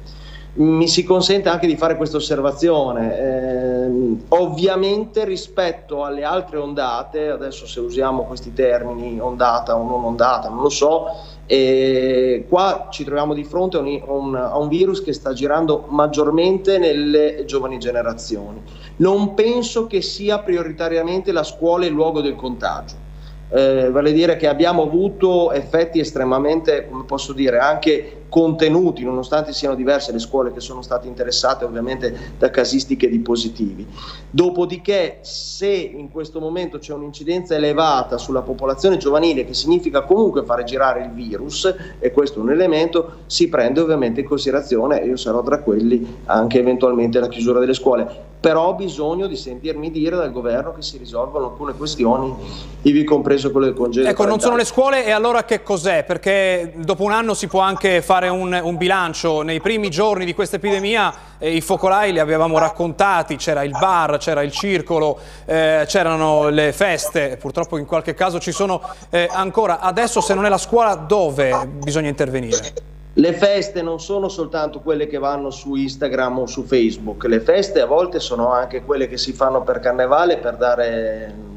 Mi 0.55 0.87
si 0.87 1.03
consente 1.03 1.49
anche 1.49 1.65
di 1.65 1.75
fare 1.75 1.97
questa 1.97 2.17
osservazione. 2.17 3.17
Eh, 3.17 4.17
ovviamente 4.29 5.25
rispetto 5.25 6.03
alle 6.03 6.23
altre 6.23 6.57
ondate, 6.57 7.29
adesso 7.29 7.65
se 7.65 7.79
usiamo 7.79 8.23
questi 8.25 8.53
termini, 8.53 9.19
ondata 9.19 9.75
o 9.75 9.83
non 9.83 10.03
ondata, 10.03 10.49
non 10.49 10.61
lo 10.61 10.69
so, 10.69 11.07
e 11.47 12.45
qua 12.47 12.87
ci 12.91 13.03
troviamo 13.03 13.33
di 13.33 13.43
fronte 13.43 13.77
a 13.77 13.79
un, 13.79 14.01
a, 14.05 14.11
un, 14.11 14.35
a 14.35 14.57
un, 14.57 14.67
virus 14.67 15.01
che 15.01 15.11
sta 15.11 15.33
girando 15.33 15.85
maggiormente 15.89 16.77
nelle 16.77 17.45
giovani 17.45 17.79
generazioni. 17.79 18.61
Non 18.97 19.33
penso 19.33 19.87
che 19.87 20.01
sia 20.01 20.37
prioritariamente 20.37 21.31
la 21.31 21.43
scuola 21.43 21.85
il 21.85 21.93
luogo 21.93 22.21
del 22.21 22.35
contagio. 22.35 23.01
Eh, 23.49 23.91
vale 23.91 24.11
dire 24.13 24.35
che 24.35 24.47
abbiamo 24.47 24.83
avuto 24.83 25.51
effetti 25.51 25.99
estremamente, 25.99 26.87
come 26.89 27.03
posso 27.03 27.33
dire, 27.33 27.59
anche 27.59 28.22
contenuti, 28.33 29.03
nonostante 29.03 29.53
siano 29.53 29.75
diverse 29.75 30.11
le 30.11 30.17
scuole 30.17 30.51
che 30.51 30.59
sono 30.59 30.81
state 30.81 31.05
interessate 31.05 31.65
ovviamente 31.65 32.31
da 32.39 32.49
casistiche 32.49 33.07
di 33.07 33.19
positivi. 33.19 33.85
Dopodiché, 34.31 35.19
se 35.21 35.67
in 35.67 36.09
questo 36.09 36.39
momento 36.39 36.79
c'è 36.79 36.93
un'incidenza 36.93 37.53
elevata 37.53 38.17
sulla 38.17 38.41
popolazione 38.41 38.97
giovanile, 38.97 39.45
che 39.45 39.53
significa 39.53 40.01
comunque 40.01 40.43
fare 40.45 40.63
girare 40.63 41.03
il 41.03 41.11
virus, 41.11 41.71
e 41.99 42.11
questo 42.11 42.39
è 42.39 42.41
un 42.41 42.49
elemento, 42.49 43.17
si 43.27 43.49
prende 43.49 43.81
ovviamente 43.81 44.21
in 44.21 44.25
considerazione, 44.25 44.97
io 45.01 45.15
sarò 45.15 45.43
tra 45.43 45.59
quelli, 45.59 46.21
anche 46.25 46.57
eventualmente 46.57 47.19
la 47.19 47.27
chiusura 47.27 47.59
delle 47.59 47.75
scuole 47.75 48.31
però 48.43 48.67
ho 48.67 48.73
bisogno 48.73 49.27
di 49.27 49.37
sentirmi 49.37 49.89
dire 49.89 50.17
dal 50.17 50.33
governo 50.33 50.73
che 50.73 50.81
si 50.81 50.97
risolvono 50.97 51.45
alcune 51.45 51.71
questioni, 51.75 52.35
ivi 52.81 53.05
compreso 53.05 53.51
quello 53.51 53.67
del 53.67 53.73
congedo. 53.73 54.09
Ecco, 54.09 54.25
non 54.25 54.41
sono 54.41 54.57
le 54.57 54.65
scuole 54.65 55.05
e 55.05 55.11
allora 55.11 55.45
che 55.45 55.63
cos'è? 55.63 56.03
Perché 56.03 56.73
dopo 56.75 57.03
un 57.03 57.13
anno 57.13 57.35
si 57.35 57.47
può 57.47 57.61
anche 57.61 58.01
fare 58.01 58.22
un, 58.29 58.59
un 58.61 58.77
bilancio. 58.77 59.41
Nei 59.41 59.61
primi 59.61 59.89
giorni 59.89 60.25
di 60.25 60.33
questa 60.33 60.57
epidemia 60.57 61.13
eh, 61.37 61.55
i 61.55 61.61
focolai 61.61 62.11
li 62.11 62.19
avevamo 62.19 62.57
raccontati, 62.57 63.35
c'era 63.35 63.63
il 63.63 63.71
bar, 63.71 64.17
c'era 64.17 64.41
il 64.41 64.51
circolo, 64.51 65.19
eh, 65.45 65.83
c'erano 65.87 66.49
le 66.49 66.71
feste, 66.71 67.37
purtroppo 67.37 67.77
in 67.77 67.85
qualche 67.85 68.13
caso 68.13 68.39
ci 68.39 68.51
sono 68.51 68.81
eh, 69.09 69.27
ancora. 69.31 69.79
Adesso 69.79 70.21
se 70.21 70.33
non 70.33 70.45
è 70.45 70.49
la 70.49 70.57
scuola 70.57 70.95
dove 70.95 71.67
bisogna 71.67 72.09
intervenire? 72.09 72.91
Le 73.15 73.33
feste 73.33 73.83
non 73.83 73.99
sono 73.99 74.27
soltanto 74.27 74.79
quelle 74.79 75.05
che 75.05 75.19
vanno 75.19 75.51
su 75.51 75.75
Instagram 75.75 76.39
o 76.39 76.45
su 76.47 76.63
Facebook, 76.63 77.25
le 77.25 77.41
feste 77.41 77.79
a 77.79 77.85
volte 77.85 78.19
sono 78.19 78.51
anche 78.51 78.81
quelle 78.81 79.07
che 79.07 79.17
si 79.17 79.33
fanno 79.33 79.61
per 79.61 79.79
carnevale 79.79 80.37
per 80.37 80.55
dare 80.57 81.51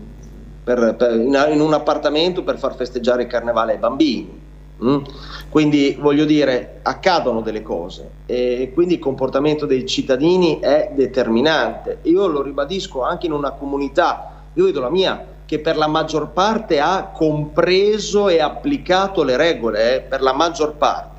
per, 0.67 0.97
per, 0.97 1.13
in, 1.13 1.47
in, 1.53 1.61
un 1.61 1.73
appartamento 1.73 2.43
per 2.43 2.59
far 2.59 2.75
festeggiare 2.75 3.23
il 3.23 3.29
carnevale 3.29 3.73
ai 3.73 3.79
bambini. 3.79 4.46
Mm? 4.85 4.99
Quindi 5.49 5.97
voglio 5.99 6.25
dire, 6.25 6.81
accadono 6.83 7.41
delle 7.41 7.63
cose 7.63 8.11
e 8.27 8.71
quindi 8.75 8.95
il 8.95 9.01
comportamento 9.01 9.65
dei 9.65 9.87
cittadini 9.87 10.59
è 10.61 10.93
determinante. 10.95 12.01
Io 12.03 12.27
lo 12.27 12.43
ribadisco 12.43 13.03
anche 13.03 13.27
in 13.27 13.33
una 13.33 13.53
comunità, 13.53 14.45
io 14.53 14.65
vedo 14.65 14.81
la 14.81 14.91
mia, 14.91 15.25
che 15.47 15.61
per 15.61 15.77
la 15.77 15.87
maggior 15.87 16.31
parte 16.31 16.81
ha 16.81 17.11
compreso 17.15 18.29
e 18.29 18.41
applicato 18.41 19.23
le 19.23 19.37
regole, 19.37 19.97
eh, 19.97 20.01
per 20.01 20.21
la 20.21 20.33
maggior 20.33 20.75
parte 20.75 21.17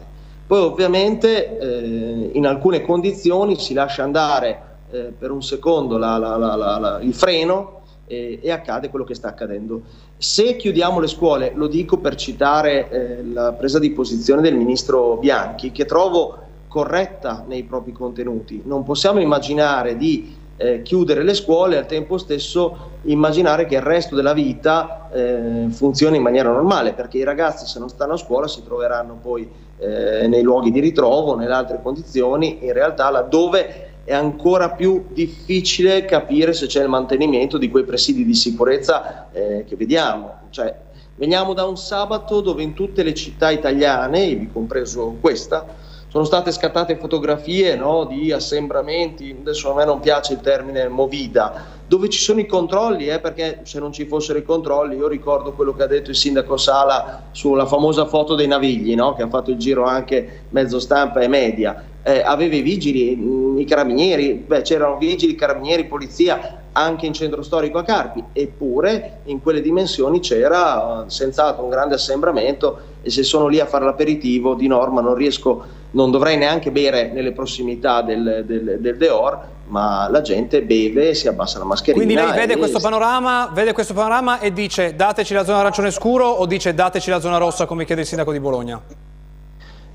poi 0.47 0.61
ovviamente 0.61 1.59
eh, 1.59 2.31
in 2.33 2.47
alcune 2.47 2.81
condizioni 2.81 3.59
si 3.59 3.73
lascia 3.73 4.03
andare 4.03 4.61
eh, 4.91 5.13
per 5.17 5.29
un 5.29 5.43
secondo 5.43 5.97
la, 5.97 6.17
la, 6.17 6.37
la, 6.37 6.99
il 7.01 7.13
freno 7.13 7.81
e, 8.05 8.39
e, 8.41 8.49
accade 8.49 8.89
quello 8.89 9.03
che 9.03 9.13
sta 9.13 9.27
accadendo. 9.27 9.81
Se 10.19 10.55
chiudiamo 10.55 10.99
le 10.99 11.05
scuole, 11.05 11.51
lo 11.53 11.67
dico 11.67 11.97
per 11.97 12.15
citare 12.15 12.89
eh, 12.89 13.23
la 13.23 13.53
presa 13.53 13.77
di 13.77 13.91
posizione 13.91 14.41
del 14.41 14.55
ministro 14.55 15.17
Bianchi, 15.17 15.71
che 15.71 15.85
trovo 15.85 16.39
corretta 16.67 17.45
nei 17.47 17.61
propri 17.61 17.91
contenuti, 17.91 18.63
non 18.65 18.83
possiamo 18.83 19.19
immaginare 19.19 19.95
di 19.95 20.35
eh, 20.57 20.81
chiudere 20.81 21.21
le 21.21 21.35
scuole 21.35 21.75
e 21.75 21.77
al 21.77 21.85
tempo 21.85 22.17
stesso 22.17 22.95
immaginare 23.03 23.67
che 23.67 23.75
il 23.75 23.81
resto 23.81 24.15
della 24.15 24.33
vita 24.33 25.07
eh, 25.11 25.67
funzioni 25.69 26.17
in 26.17 26.23
maniera 26.23 26.51
normale, 26.51 26.93
perché 26.93 27.19
i 27.19 27.23
ragazzi 27.23 27.67
se 27.67 27.77
non 27.77 27.87
stanno 27.87 28.13
a 28.13 28.17
scuola 28.17 28.47
si 28.47 28.63
troveranno 28.63 29.19
poi 29.21 29.47
eh, 29.77 30.27
nei 30.27 30.41
luoghi 30.41 30.71
di 30.71 30.79
ritrovo, 30.79 31.35
nelle 31.35 31.53
altre 31.53 31.79
condizioni, 31.79 32.57
in 32.65 32.73
realtà 32.73 33.11
laddove 33.11 33.96
è 34.07 34.13
ancora 34.13 34.69
più 34.69 35.07
difficile 35.09 36.05
capire 36.05 36.53
se 36.53 36.65
c'è 36.65 36.81
il 36.81 36.87
mantenimento 36.87 37.57
di 37.57 37.69
quei 37.69 37.83
presidi 37.83 38.23
di 38.23 38.35
sicurezza 38.35 39.27
eh, 39.33 39.65
che 39.67 39.75
vediamo. 39.75 40.43
Cioè, 40.49 40.73
veniamo 41.15 41.53
da 41.53 41.65
un 41.65 41.75
sabato 41.75 42.39
dove 42.39 42.63
in 42.63 42.73
tutte 42.73 43.03
le 43.03 43.13
città 43.13 43.51
italiane, 43.51 44.23
ivi 44.23 44.49
compreso 44.49 45.17
questa, 45.19 45.65
sono 46.07 46.23
state 46.23 46.53
scattate 46.53 46.95
fotografie 46.95 47.75
no, 47.75 48.05
di 48.05 48.31
assembramenti, 48.31 49.35
adesso 49.37 49.73
a 49.73 49.75
me 49.75 49.83
non 49.83 49.99
piace 49.99 50.31
il 50.31 50.39
termine 50.39 50.87
movida, 50.87 51.65
dove 51.85 52.07
ci 52.07 52.19
sono 52.19 52.39
i 52.39 52.45
controlli, 52.45 53.09
eh, 53.09 53.19
perché 53.19 53.59
se 53.63 53.77
non 53.77 53.91
ci 53.91 54.05
fossero 54.05 54.39
i 54.39 54.43
controlli, 54.43 54.95
io 54.95 55.09
ricordo 55.09 55.51
quello 55.51 55.73
che 55.73 55.83
ha 55.83 55.87
detto 55.87 56.11
il 56.11 56.15
sindaco 56.15 56.55
Sala 56.55 57.23
sulla 57.31 57.65
famosa 57.65 58.05
foto 58.05 58.35
dei 58.35 58.47
navigli, 58.47 58.95
no, 58.95 59.15
che 59.15 59.23
ha 59.23 59.27
fatto 59.27 59.51
il 59.51 59.57
giro 59.57 59.83
anche 59.83 60.43
mezzo 60.51 60.79
stampa 60.79 61.19
e 61.19 61.27
media, 61.27 61.83
eh, 62.07 62.21
aveva 62.23 62.55
i 62.55 62.61
vigili, 62.61 63.17
mm, 63.17 63.57
i 63.57 63.65
carabinieri, 63.65 64.33
beh, 64.33 64.61
c'erano 64.61 64.97
vigili, 64.97 65.35
carabinieri, 65.35 65.83
polizia 65.85 66.61
anche 66.71 67.05
in 67.05 67.11
centro 67.11 67.41
storico 67.41 67.79
a 67.79 67.83
Carpi, 67.83 68.23
eppure 68.31 69.19
in 69.25 69.41
quelle 69.41 69.61
dimensioni 69.61 70.21
c'era 70.21 71.03
senz'altro 71.07 71.63
un 71.63 71.69
grande 71.69 71.95
assembramento 71.95 72.79
e 73.01 73.09
se 73.09 73.23
sono 73.23 73.47
lì 73.47 73.59
a 73.59 73.65
fare 73.65 73.83
l'aperitivo 73.83 74.53
di 74.53 74.67
norma 74.67 75.01
non 75.01 75.15
riesco 75.15 75.75
non 75.91 76.11
dovrei 76.11 76.37
neanche 76.37 76.71
bere 76.71 77.11
nelle 77.11 77.31
prossimità 77.31 78.01
del, 78.01 78.43
del, 78.45 78.77
del 78.79 78.97
Deor, 78.97 79.39
ma 79.67 80.07
la 80.09 80.21
gente 80.21 80.61
beve 80.61 81.09
e 81.09 81.13
si 81.13 81.27
abbassa 81.27 81.57
la 81.57 81.65
mascherina. 81.65 82.05
Quindi 82.05 82.21
lei 82.21 82.31
vede, 82.37 82.57
questo 82.57 82.79
panorama, 82.79 83.49
vede 83.53 83.73
questo 83.73 83.93
panorama 83.93 84.39
e 84.39 84.53
dice 84.53 84.95
dateci 84.95 85.33
la 85.33 85.43
zona 85.43 85.59
arancione 85.59 85.91
scuro 85.91 86.25
o 86.25 86.45
dice 86.45 86.73
dateci 86.73 87.09
la 87.09 87.19
zona 87.19 87.37
rossa 87.37 87.65
come 87.65 87.83
chiede 87.83 88.01
il 88.01 88.07
sindaco 88.07 88.31
di 88.31 88.39
Bologna? 88.39 88.81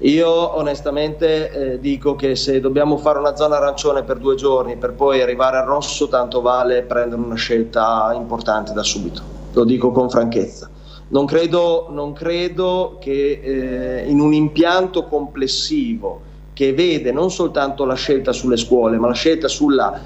Io 0.02 0.56
onestamente 0.56 1.50
eh, 1.50 1.78
dico 1.78 2.16
che 2.16 2.34
se 2.34 2.58
dobbiamo 2.58 2.96
fare 2.96 3.20
una 3.20 3.36
zona 3.36 3.58
arancione 3.58 4.02
per 4.02 4.18
due 4.18 4.34
giorni 4.34 4.76
per 4.76 4.94
poi 4.94 5.22
arrivare 5.22 5.58
al 5.58 5.64
rosso, 5.64 6.08
tanto 6.08 6.40
vale 6.40 6.82
prendere 6.82 7.20
una 7.20 7.36
scelta 7.36 8.12
importante 8.12 8.72
da 8.72 8.82
subito. 8.82 9.22
Lo 9.52 9.64
dico 9.64 9.92
con 9.92 10.10
franchezza. 10.10 10.68
Non 11.08 11.24
credo, 11.24 11.86
non 11.90 12.14
credo 12.14 12.96
che 13.00 13.40
eh, 13.42 14.10
in 14.10 14.18
un 14.18 14.32
impianto 14.32 15.04
complessivo 15.04 16.30
che 16.52 16.72
vede 16.72 17.12
non 17.12 17.30
soltanto 17.30 17.84
la 17.84 17.94
scelta 17.94 18.32
sulle 18.32 18.56
scuole, 18.56 18.98
ma 18.98 19.06
la 19.06 19.14
scelta 19.14 19.46
sulla, 19.46 20.00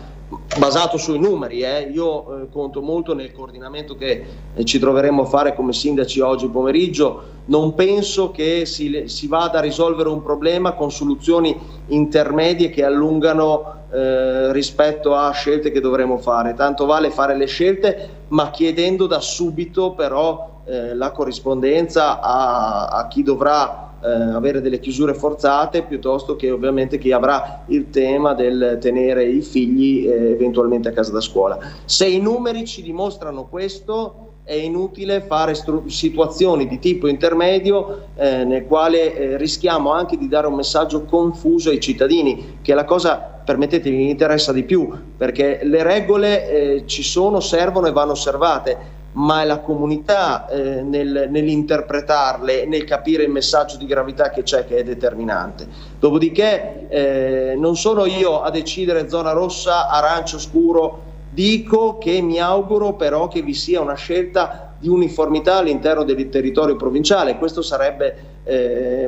basato 0.59 0.96
sui 0.96 1.18
numeri. 1.18 1.61
Eh. 1.61 1.90
Io 1.92 2.42
eh, 2.42 2.48
conto 2.50 2.82
molto 2.82 3.14
nel 3.14 3.32
coordinamento 3.32 3.94
che 3.94 4.24
eh, 4.54 4.64
ci 4.64 4.78
troveremo 4.78 5.22
a 5.22 5.26
fare 5.26 5.54
come 5.54 5.72
sindaci 5.72 6.20
oggi 6.20 6.48
pomeriggio. 6.48 7.35
Non 7.46 7.74
penso 7.74 8.30
che 8.30 8.66
si, 8.66 9.04
si, 9.06 9.26
vada 9.28 9.59
a 9.59 9.62
risolvere 9.62 10.09
un 10.09 10.22
problema 10.22 10.72
con 10.72 10.90
soluzioni 10.90 11.56
intermedie 11.88 12.70
che 12.70 12.85
allungano 12.85 13.74
eh, 13.92 14.52
rispetto 14.52 15.14
a 15.14 15.30
scelte 15.30 15.70
che 15.70 15.80
dovremo 15.80 16.18
fare. 16.18 16.54
Tanto 16.54 16.87
vale 16.87 17.11
fare 17.11 17.37
le 17.37 17.46
scelte, 17.46 18.09
ma 18.28 18.50
chiedendo 18.50 19.06
da 19.06 19.20
subito 19.20 19.92
però 19.92 20.62
eh, 20.64 20.94
la 20.94 21.12
corrispondenza 21.12 22.20
a, 22.20 22.88
a, 22.88 23.06
chi 23.06 23.22
dovrà 23.22 23.94
eh, 24.02 24.09
avere 24.09 24.61
delle 24.61 24.80
chiusure 24.80 25.14
forzate 25.14 25.82
piuttosto 25.82 26.35
che 26.35 26.50
ovviamente 26.50 26.98
chi 26.98 27.12
avrà 27.12 27.62
il 27.66 27.90
tema 27.90 28.35
del 28.35 28.78
tenere 28.80 29.24
i 29.24 29.40
figli 29.40 30.09
eh, 30.09 30.32
eventualmente 30.32 30.88
a 30.88 30.92
casa 30.92 31.12
da 31.12 31.20
scuola. 31.20 31.56
Se 31.85 32.06
i 32.06 32.20
numeri 32.20 32.66
ci 32.66 32.82
dimostrano 32.82 33.46
questo 33.46 34.32
è 34.46 34.54
inutile 34.54 35.22
fare 35.22 35.54
situazioni 35.87 36.68
di 36.68 36.78
tipo 36.78 37.09
intermedio 37.09 38.11
eh, 38.14 38.44
nel 38.44 38.64
quale 38.64 39.12
eh, 39.12 39.37
rischiamo 39.37 39.90
anche 39.90 40.16
di 40.16 40.28
dare 40.28 40.46
un 40.46 40.54
messaggio 40.54 41.02
confuso 41.02 41.70
ai 41.70 41.80
cittadini, 41.80 42.59
che 42.62 42.70
è 42.70 42.74
la 42.76 42.85
cosa, 42.85 43.16
permettetemi, 43.16 43.96
mi 43.96 44.11
interessa 44.11 44.52
di 44.52 44.62
più, 44.62 44.88
perché 45.16 45.59
le 45.64 45.82
regole 45.82 46.48
eh, 46.48 46.87
ci 46.87 47.02
sono, 47.02 47.40
servono 47.40 47.88
e 47.88 47.92
vanno 47.92 48.12
osservate 48.12 48.94
ma 49.16 49.42
è 49.42 49.46
la 49.46 49.61
comunità 49.61 50.46
eh, 50.46 50.82
nel, 50.82 51.28
nell'interpretarle, 51.30 52.66
nel 52.66 52.85
capire 52.85 53.22
il 53.22 53.30
messaggio 53.30 53.78
di 53.78 53.87
gravità 53.87 54.28
che 54.28 54.42
c'è 54.42 54.66
che 54.66 54.76
è 54.76 54.85
determinante. 54.85 55.66
Dopodiché 55.98 56.87
eh, 56.88 57.54
non 57.56 57.76
sono 57.76 58.04
io 58.04 58.42
a 58.42 58.50
decidere 58.50 59.09
zona 59.09 59.32
rossa, 59.32 59.88
arancio 59.88 60.38
scuro, 60.38 61.14
dico 61.37 61.99
che 61.99 62.22
mi 62.22 62.40
auguro 62.40 62.94
però 62.94 63.29
che 63.29 63.42
vi 63.42 63.53
sia 63.53 63.83
una 63.83 63.92
scelta 63.92 64.75
di 64.79 64.88
uniformità 64.88 65.57
all'interno 65.57 66.03
del 66.03 66.31
territorio 66.31 66.77
provinciale, 66.77 67.37
questa 67.37 67.61
sarebbe 67.61 68.40
eh, 68.44 69.07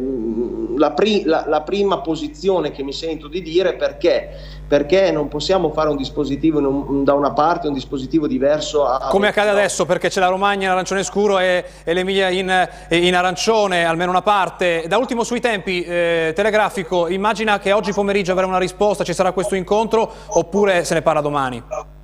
la, 0.76 0.90
pri 0.90 1.22
la, 1.24 1.44
la, 1.46 1.62
prima 1.62 2.00
posizione 2.00 2.70
che 2.70 2.82
mi 2.82 2.92
sento 2.92 3.28
di 3.28 3.40
dire 3.40 3.76
perché, 3.76 4.28
perché 4.66 5.10
non 5.10 5.28
possiamo 5.28 5.70
fare 5.70 5.88
un 5.88 5.96
dispositivo 5.96 6.58
un, 6.58 7.02
da 7.02 7.14
una 7.14 7.32
parte 7.32 7.68
un 7.68 7.72
dispositivo 7.72 8.26
diverso 8.26 8.84
a, 8.84 9.08
come 9.08 9.28
accade 9.28 9.48
adesso 9.48 9.86
perché 9.86 10.10
c'è 10.10 10.20
la 10.20 10.28
Romagna 10.28 10.64
in 10.64 10.72
arancione 10.72 11.04
scuro 11.04 11.38
e, 11.38 11.64
e 11.82 11.94
l'Emilia 11.94 12.28
in, 12.28 12.68
in, 12.90 13.14
arancione 13.14 13.84
almeno 13.84 14.10
una 14.10 14.22
parte. 14.22 14.84
Da 14.86 14.98
ultimo 14.98 15.24
sui 15.24 15.40
tempi 15.40 15.82
eh, 15.82 16.32
telegrafico 16.34 17.08
immagina 17.08 17.58
che 17.58 17.72
oggi 17.72 17.92
pomeriggio 17.92 18.32
avrà 18.32 18.44
una 18.44 18.58
risposta 18.58 19.02
ci 19.02 19.14
sarà 19.14 19.32
questo 19.32 19.54
incontro 19.54 20.10
oppure 20.28 20.84
se 20.84 20.92
ne 20.92 21.00
parla 21.00 21.22
domani? 21.22 21.96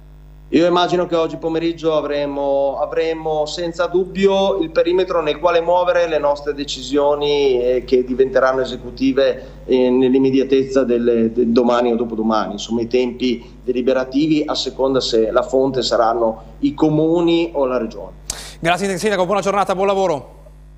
Io 0.55 0.69
immagino 0.69 1.07
che 1.07 1.17
oggi 1.17 1.37
pomeriggio 1.37 1.97
avremo, 1.97 2.79
avremo, 2.79 3.45
senza 3.45 3.87
dubbio 3.87 4.59
il 4.59 4.71
perimetro 4.71 5.21
nel 5.21 5.41
quale 5.41 5.61
muovere 5.61 6.07
le 6.07 6.21
nostre 6.21 6.55
decisioni 6.55 7.61
eh, 7.61 7.83
che 7.85 8.05
diventeranno 8.05 8.61
esecutive 8.61 9.63
eh, 9.65 9.91
nell'immediatezza 9.91 10.85
del, 10.85 11.33
del 11.35 11.49
domani 11.49 11.91
o 11.91 11.97
dopodomani, 11.97 12.53
insomma 12.53 12.83
i 12.83 12.87
tempi 12.87 13.59
deliberativi 13.65 14.45
a 14.47 14.55
seconda 14.55 15.01
se 15.01 15.33
la 15.33 15.43
fonte 15.43 15.83
saranno 15.83 16.43
i 16.61 16.73
comuni 16.73 17.51
o 17.53 17.67
la 17.67 17.79
regione. 17.79 18.19
Grazie 18.61 18.97
Sindaco, 18.97 19.27
buona 19.27 19.41
giornata, 19.41 19.75
buon 19.75 19.89
lavoro. 19.89 20.35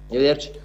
Arrivederci. 0.08 0.64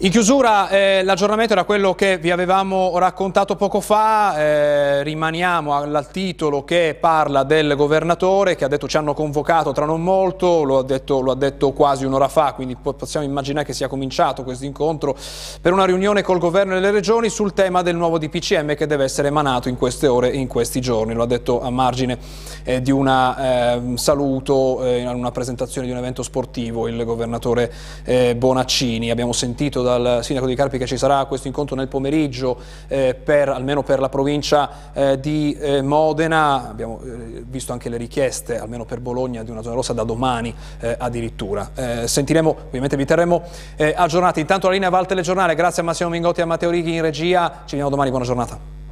In 0.00 0.10
chiusura 0.10 0.68
eh, 0.68 1.02
l'aggiornamento 1.04 1.54
era 1.54 1.64
quello 1.64 1.94
che 1.94 2.18
vi 2.18 2.30
avevamo 2.30 2.98
raccontato 2.98 3.56
poco 3.56 3.80
fa, 3.80 4.38
eh, 4.38 5.02
rimaniamo 5.02 5.72
al 5.72 6.08
titolo 6.12 6.64
che 6.64 6.94
parla 7.00 7.44
del 7.44 7.74
governatore 7.76 8.56
che 8.56 8.66
ha 8.66 8.68
detto 8.68 8.88
ci 8.88 8.98
hanno 8.98 9.14
convocato 9.14 9.72
tra 9.72 9.86
non 9.86 10.02
molto, 10.02 10.64
lo 10.64 10.80
ha 10.80 10.82
detto, 10.84 11.22
lo 11.22 11.32
ha 11.32 11.34
detto 11.34 11.72
quasi 11.72 12.04
un'ora 12.04 12.28
fa, 12.28 12.52
quindi 12.52 12.76
possiamo 12.76 13.24
immaginare 13.24 13.64
che 13.64 13.72
sia 13.72 13.88
cominciato 13.88 14.44
questo 14.44 14.66
incontro 14.66 15.16
per 15.62 15.72
una 15.72 15.86
riunione 15.86 16.20
col 16.20 16.40
governo 16.40 16.74
delle 16.74 16.90
regioni 16.90 17.30
sul 17.30 17.54
tema 17.54 17.80
del 17.80 17.96
nuovo 17.96 18.18
DPCM 18.18 18.74
che 18.74 18.86
deve 18.86 19.04
essere 19.04 19.28
emanato 19.28 19.70
in 19.70 19.78
queste 19.78 20.08
ore 20.08 20.30
e 20.30 20.36
in 20.36 20.46
questi 20.46 20.78
giorni, 20.82 21.14
lo 21.14 21.22
ha 21.22 21.26
detto 21.26 21.62
a 21.62 21.70
margine 21.70 22.18
eh, 22.64 22.82
di 22.82 22.90
un 22.90 23.08
ehm, 23.08 23.96
saluto 23.96 24.84
eh, 24.84 24.98
in 24.98 25.08
una 25.08 25.32
presentazione 25.32 25.86
di 25.86 25.92
un 25.94 25.98
evento 25.98 26.22
sportivo 26.22 26.86
il 26.86 27.02
governatore 27.02 27.72
eh, 28.04 28.36
Bonaccini, 28.36 29.10
abbiamo 29.10 29.32
sentito 29.32 29.84
dal 29.86 30.24
sindaco 30.24 30.46
di 30.46 30.54
Carpi 30.54 30.78
che 30.78 30.86
ci 30.86 30.96
sarà 30.96 31.24
questo 31.24 31.46
incontro 31.46 31.76
nel 31.76 31.88
pomeriggio 31.88 32.58
eh, 32.88 33.14
per, 33.14 33.48
almeno 33.48 33.82
per 33.82 34.00
la 34.00 34.08
provincia 34.08 34.92
eh, 34.92 35.20
di 35.20 35.56
eh, 35.58 35.82
Modena, 35.82 36.68
abbiamo 36.68 37.00
eh, 37.02 37.44
visto 37.46 37.72
anche 37.72 37.88
le 37.88 37.96
richieste 37.96 38.58
almeno 38.58 38.84
per 38.84 39.00
Bologna 39.00 39.42
di 39.42 39.50
una 39.50 39.62
zona 39.62 39.74
rossa 39.74 39.92
da 39.92 40.02
domani 40.02 40.54
eh, 40.80 40.94
addirittura. 40.98 41.70
Eh, 41.74 42.08
sentiremo, 42.08 42.56
ovviamente 42.66 42.96
vi 42.96 43.04
terremo 43.04 43.42
aggiornati, 43.76 44.40
intanto 44.40 44.66
la 44.66 44.72
linea 44.74 44.88
Val 44.88 45.06
Telegiornale, 45.06 45.54
grazie 45.54 45.82
a 45.82 45.84
Massimo 45.84 46.08
Mingotti 46.08 46.40
e 46.40 46.42
a 46.42 46.46
Matteo 46.46 46.70
Righi 46.70 46.94
in 46.94 47.02
regia, 47.02 47.62
ci 47.64 47.76
vediamo 47.76 47.90
domani, 47.90 48.10
buona 48.10 48.24
giornata. 48.24 48.85